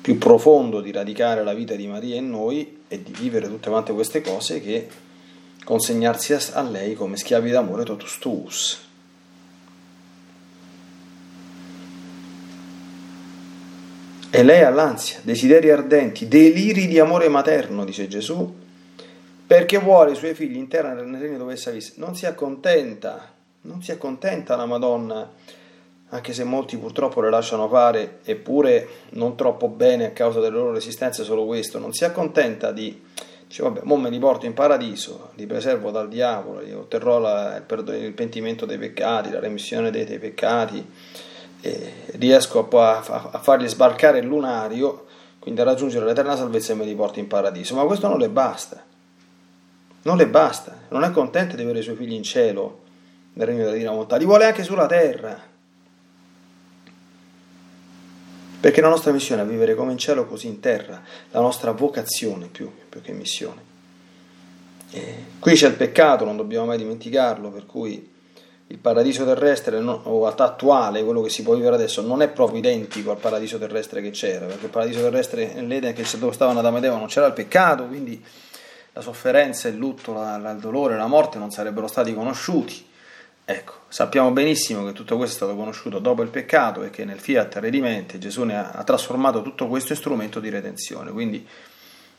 più 0.00 0.18
profondo 0.18 0.80
di 0.80 0.90
radicare 0.90 1.44
la 1.44 1.54
vita 1.54 1.74
di 1.74 1.86
Maria 1.86 2.16
in 2.16 2.28
noi 2.28 2.80
e 2.88 3.02
di 3.02 3.12
vivere 3.16 3.48
tutte 3.48 3.70
quante 3.70 3.92
queste 3.92 4.20
cose 4.20 4.60
che 4.60 4.88
consegnarsi 5.64 6.32
a 6.52 6.62
lei 6.62 6.94
come 6.94 7.16
schiavi 7.16 7.50
d'amore 7.50 7.84
totus 7.84 8.18
tuus. 8.18 8.90
E 14.34 14.42
lei 14.42 14.62
ha 14.62 14.70
l'ansia, 14.70 15.20
desideri 15.22 15.70
ardenti, 15.70 16.26
deliri 16.26 16.86
di 16.86 16.98
amore 16.98 17.28
materno, 17.28 17.84
dice 17.84 18.08
Gesù, 18.08 18.50
perché 19.46 19.76
vuole 19.76 20.12
i 20.12 20.16
suoi 20.16 20.32
figli 20.32 20.56
interni 20.56 21.10
nel 21.10 21.20
regno 21.20 21.36
dove 21.36 21.52
essa 21.52 21.70
visse. 21.70 21.92
Non 21.96 22.16
si 22.16 22.24
accontenta, 22.24 23.30
non 23.60 23.82
si 23.82 23.92
accontenta 23.92 24.56
la 24.56 24.64
Madonna 24.64 25.30
anche 26.08 26.32
se 26.32 26.44
molti 26.44 26.76
purtroppo 26.76 27.20
le 27.20 27.30
lasciano 27.30 27.68
fare, 27.68 28.20
eppure 28.24 28.88
non 29.10 29.34
troppo 29.36 29.68
bene 29.68 30.06
a 30.06 30.10
causa 30.10 30.40
delle 30.40 30.56
loro 30.56 30.72
resistenze, 30.72 31.24
solo 31.24 31.44
questo, 31.44 31.78
non 31.78 31.92
si 31.92 32.04
accontenta 32.04 32.70
di, 32.70 33.02
dice 33.46 33.62
vabbè, 33.62 33.80
mo 33.84 33.96
me 33.96 34.10
li 34.10 34.18
porto 34.18 34.44
in 34.44 34.52
paradiso, 34.52 35.30
li 35.36 35.46
preservo 35.46 35.90
dal 35.90 36.08
diavolo, 36.08 36.62
gli 36.62 36.72
otterrò 36.72 37.18
la, 37.18 37.56
il, 37.56 38.12
pentimento 38.12 38.66
dei 38.66 38.76
peccati, 38.76 39.30
la 39.30 39.40
remissione 39.40 39.90
dei, 39.90 40.04
dei 40.04 40.18
peccati, 40.18 40.86
riesco 41.62 42.68
a, 42.68 42.98
a, 42.98 43.28
a, 43.32 43.38
farli 43.38 43.68
sbarcare 43.68 44.18
il 44.18 44.26
lunario, 44.26 45.06
quindi 45.38 45.60
a 45.60 45.64
raggiungere 45.64 46.04
l'eterna 46.04 46.36
salvezza 46.36 46.72
e 46.72 46.76
me 46.76 46.84
li 46.84 46.94
porto 46.94 47.20
in 47.20 47.28
paradiso, 47.28 47.74
ma 47.74 47.84
questo 47.84 48.08
non 48.08 48.18
le 48.18 48.28
basta, 48.28 48.82
non 50.02 50.16
le 50.16 50.26
basta, 50.26 50.76
non 50.88 51.04
è 51.04 51.10
contenta 51.10 51.54
di 51.54 51.62
avere 51.62 51.78
i 51.78 51.82
suoi 51.82 51.96
figli 51.96 52.12
in 52.12 52.22
cielo, 52.22 52.80
nel 53.34 53.46
regno 53.46 53.60
della 53.60 53.72
divina 53.72 53.90
volontà, 53.90 54.16
li 54.16 54.24
vuole 54.24 54.44
anche 54.44 54.64
sulla 54.64 54.86
terra. 54.86 55.50
Perché 58.60 58.80
la 58.80 58.88
nostra 58.88 59.10
missione 59.10 59.42
è 59.42 59.46
vivere 59.46 59.74
come 59.74 59.90
in 59.90 59.98
cielo 59.98 60.24
così 60.26 60.46
in 60.46 60.60
terra, 60.60 61.02
la 61.30 61.40
nostra 61.40 61.72
vocazione 61.72 62.46
più, 62.46 62.70
più 62.88 63.00
che 63.00 63.12
missione. 63.12 63.70
Qui 65.38 65.54
c'è 65.54 65.68
il 65.68 65.74
peccato, 65.74 66.24
non 66.24 66.36
dobbiamo 66.36 66.66
mai 66.66 66.78
dimenticarlo, 66.78 67.50
per 67.50 67.66
cui 67.66 68.11
il 68.68 68.78
paradiso 68.78 69.24
terrestre 69.24 69.76
o 69.76 70.26
attuale, 70.26 71.04
quello 71.04 71.20
che 71.22 71.28
si 71.28 71.42
può 71.42 71.54
vivere 71.54 71.74
adesso, 71.74 72.00
non 72.02 72.22
è 72.22 72.28
proprio 72.28 72.58
identico 72.58 73.10
al 73.10 73.18
paradiso 73.18 73.58
terrestre 73.58 74.00
che 74.00 74.10
c'era, 74.10 74.46
perché 74.46 74.64
il 74.64 74.70
paradiso 74.70 75.00
terrestre 75.00 75.52
nell'Eden 75.54 75.92
che 75.92 76.06
dove 76.18 76.32
stavano 76.32 76.58
Adamo 76.58 76.78
ed 76.78 76.84
Eva 76.84 76.96
non 76.96 77.06
c'era 77.06 77.26
il 77.26 77.34
peccato, 77.34 77.86
quindi 77.86 78.24
la 78.94 79.00
sofferenza, 79.00 79.68
il 79.68 79.76
lutto, 79.76 80.12
la, 80.14 80.38
la, 80.38 80.52
il 80.52 80.58
dolore, 80.58 80.96
la 80.96 81.06
morte 81.06 81.38
non 81.38 81.50
sarebbero 81.50 81.86
stati 81.86 82.14
conosciuti 82.14 82.90
Ecco, 83.44 83.72
sappiamo 83.88 84.30
benissimo 84.30 84.84
che 84.84 84.92
tutto 84.92 85.16
questo 85.16 85.34
è 85.34 85.38
stato 85.38 85.56
conosciuto 85.56 85.98
dopo 85.98 86.22
il 86.22 86.28
peccato 86.28 86.84
e 86.84 86.90
che 86.90 87.04
nel 87.04 87.18
fiat 87.18 87.56
redimente 87.56 88.18
Gesù 88.18 88.44
ne 88.44 88.56
ha, 88.56 88.70
ha 88.70 88.84
trasformato 88.84 89.42
tutto 89.42 89.66
questo 89.66 89.92
in 89.92 89.98
strumento 89.98 90.38
di 90.38 90.48
redenzione. 90.48 91.10
Quindi 91.10 91.46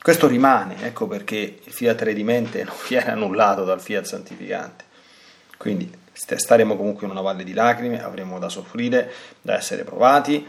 questo 0.02 0.28
rimane, 0.28 0.84
ecco 0.84 1.08
perché 1.08 1.60
il 1.64 1.72
fiat 1.72 2.02
redimente 2.02 2.64
non 2.66 2.76
viene 2.88 3.12
annullato 3.12 3.64
dal 3.64 3.80
fiat 3.80 4.04
santificante. 4.04 4.84
Quindi 5.56 5.90
staremo 6.14 6.78
comunque 6.78 7.06
in 7.06 7.12
una 7.12 7.22
valle 7.22 7.44
di 7.44 7.54
lacrime, 7.54 8.02
avremo 8.02 8.40
da 8.40 8.50
soffrire, 8.50 9.12
da 9.42 9.56
essere 9.56 9.84
provati, 9.84 10.46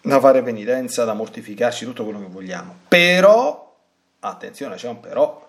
da 0.00 0.18
fare 0.18 0.42
penitenza, 0.42 1.04
da 1.04 1.12
mortificarci, 1.12 1.84
tutto 1.84 2.04
quello 2.04 2.20
che 2.20 2.26
vogliamo. 2.26 2.74
Però, 2.88 3.76
attenzione, 4.20 4.76
c'è 4.76 4.88
un 4.88 5.00
però, 5.00 5.48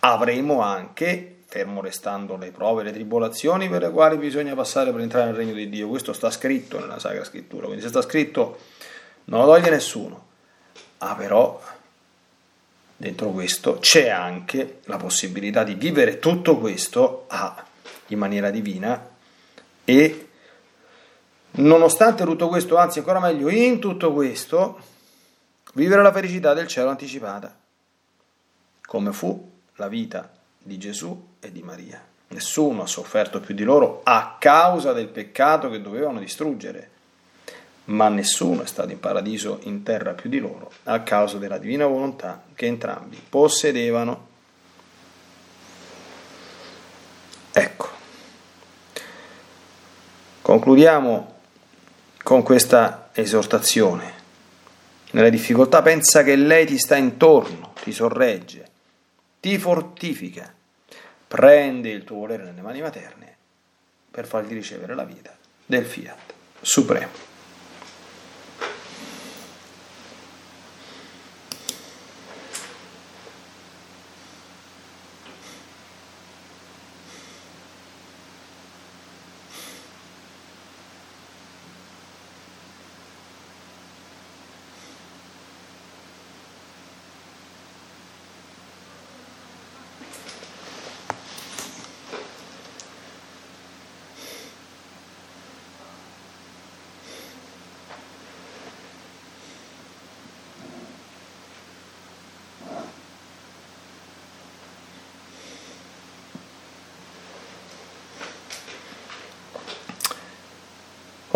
avremo 0.00 0.60
anche, 0.60 1.42
fermo 1.46 1.80
restando 1.80 2.36
le 2.36 2.50
prove, 2.50 2.82
le 2.82 2.92
tribolazioni 2.92 3.68
per 3.68 3.82
le 3.82 3.90
quali 3.90 4.16
bisogna 4.16 4.54
passare 4.54 4.92
per 4.92 5.00
entrare 5.00 5.26
nel 5.26 5.34
regno 5.34 5.54
di 5.54 5.68
Dio. 5.68 5.88
Questo 5.88 6.12
sta 6.12 6.30
scritto 6.30 6.78
nella 6.78 6.98
Sacra 6.98 7.24
Scrittura, 7.24 7.66
quindi 7.66 7.82
se 7.82 7.88
sta 7.88 8.02
scritto 8.02 8.58
non 9.24 9.40
lo 9.40 9.46
toglie 9.46 9.70
nessuno. 9.70 10.26
Ah, 10.98 11.14
però 11.14 11.60
dentro 12.96 13.30
questo 13.30 13.78
c'è 13.78 14.08
anche 14.08 14.80
la 14.84 14.96
possibilità 14.96 15.62
di 15.62 15.74
vivere 15.74 16.18
tutto 16.18 16.58
questo 16.58 17.26
ah, 17.28 17.64
in 18.08 18.18
maniera 18.18 18.50
divina 18.50 19.08
e 19.84 20.28
nonostante 21.52 22.24
tutto 22.24 22.48
questo, 22.48 22.76
anzi 22.76 22.98
ancora 22.98 23.20
meglio, 23.20 23.48
in 23.48 23.78
tutto 23.78 24.12
questo, 24.12 24.80
vivere 25.74 26.02
la 26.02 26.12
felicità 26.12 26.54
del 26.54 26.66
cielo 26.66 26.90
anticipata, 26.90 27.56
come 28.86 29.12
fu 29.12 29.50
la 29.76 29.88
vita 29.88 30.30
di 30.58 30.78
Gesù 30.78 31.36
e 31.40 31.52
di 31.52 31.62
Maria. 31.62 32.04
Nessuno 32.28 32.82
ha 32.82 32.86
sofferto 32.86 33.40
più 33.40 33.54
di 33.54 33.64
loro 33.64 34.02
a 34.04 34.36
causa 34.38 34.92
del 34.92 35.08
peccato 35.08 35.70
che 35.70 35.80
dovevano 35.80 36.18
distruggere 36.18 36.96
ma 37.88 38.08
nessuno 38.08 38.62
è 38.62 38.66
stato 38.66 38.92
in 38.92 39.00
paradiso 39.00 39.60
in 39.62 39.82
terra 39.82 40.12
più 40.12 40.28
di 40.28 40.38
loro 40.38 40.70
a 40.84 41.00
causa 41.02 41.38
della 41.38 41.58
divina 41.58 41.86
volontà 41.86 42.42
che 42.54 42.66
entrambi 42.66 43.20
possedevano. 43.28 44.26
Ecco, 47.52 47.87
concludiamo 50.48 51.34
con 52.22 52.42
questa 52.42 53.10
esortazione. 53.12 54.14
Nella 55.10 55.28
difficoltà 55.28 55.82
pensa 55.82 56.22
che 56.22 56.36
lei 56.36 56.64
ti 56.64 56.78
sta 56.78 56.96
intorno, 56.96 57.74
ti 57.82 57.92
sorregge, 57.92 58.66
ti 59.40 59.58
fortifica, 59.58 60.50
prende 61.28 61.90
il 61.90 62.02
tuo 62.04 62.20
volere 62.20 62.44
nelle 62.44 62.62
mani 62.62 62.80
materne 62.80 63.36
per 64.10 64.26
fargli 64.26 64.54
ricevere 64.54 64.94
la 64.94 65.04
vita 65.04 65.36
del 65.66 65.84
fiat 65.84 66.32
supremo. 66.62 67.37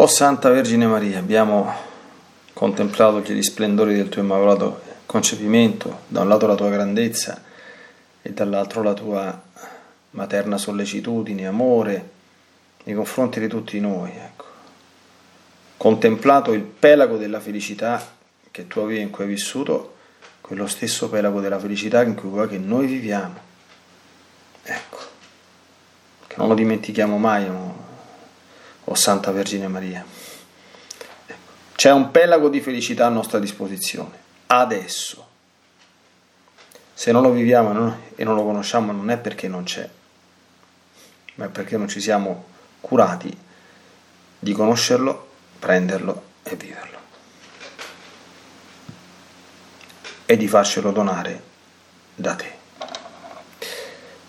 O 0.03 0.09
Santa 0.09 0.51
Vergine 0.51 0.89
Maria, 0.89 1.21
abbiamo 1.21 1.73
contemplato 2.55 3.21
gli 3.21 3.41
splendori 3.41 3.95
del 3.95 4.09
tuo 4.09 4.21
immacolato 4.21 4.83
concepimento, 5.07 6.01
da 6.09 6.23
un 6.23 6.29
lato 6.29 6.49
la 6.49 6.57
tua 6.57 6.71
grandezza 6.71 7.41
e 8.21 8.33
dall'altro 8.33 8.83
la 8.83 8.95
tua 8.95 9.43
materna 10.11 10.59
sollecitudine, 10.59 11.47
amore 11.47 12.11
nei 12.83 12.97
confronti 12.97 13.39
di 13.39 13.47
tutti 13.47 13.79
noi. 13.79 14.11
Ecco. 14.11 14.45
Contemplato 15.77 16.53
il 16.53 16.63
pelago 16.63 17.17
della 17.17 17.39
felicità 17.39 18.05
che 18.51 18.67
tu 18.67 18.81
avevi 18.81 19.03
in 19.03 19.11
cui 19.11 19.23
hai 19.23 19.31
vissuto, 19.31 19.95
quello 20.41 20.67
stesso 20.67 21.09
pelago 21.11 21.41
della 21.41 21.61
felicità 21.61 22.03
in 22.03 22.17
cui 22.17 22.29
vuoi 22.29 22.49
che 22.49 22.59
noi 22.59 22.87
viviamo. 22.87 23.39
Ecco, 24.65 24.99
che 26.27 26.35
non 26.39 26.49
lo 26.49 26.55
dimentichiamo 26.55 27.19
mai, 27.19 27.49
o 28.85 28.95
Santa 28.95 29.31
Vergine 29.31 29.69
Maria. 29.69 30.05
Ecco. 31.27 31.53
C'è 31.75 31.91
un 31.91 32.11
pelago 32.11 32.49
di 32.49 32.61
felicità 32.61 33.07
a 33.07 33.11
nostra 33.11 33.39
disposizione, 33.39 34.19
adesso. 34.47 35.29
Se 36.95 37.11
non 37.11 37.23
lo 37.23 37.31
viviamo 37.31 37.97
e 38.15 38.25
non 38.25 38.35
lo 38.35 38.45
conosciamo 38.45 38.93
non 38.93 39.11
è 39.11 39.17
perché 39.17 39.49
non 39.49 39.65
c'è, 39.65 39.89
ma 41.37 41.47
è 41.47 41.49
perché 41.49 41.77
non 41.77 41.89
ci 41.89 42.01
siamo 42.01 42.45
curati 42.81 43.37
di 44.39 44.53
conoscerlo, 44.53 45.31
prenderlo 45.59 46.23
e 46.43 46.57
viverlo. 46.57 46.99
E 50.27 50.37
di 50.37 50.49
farcelo 50.49 50.93
donare 50.93 51.43
da 52.15 52.35
te. 52.35 52.52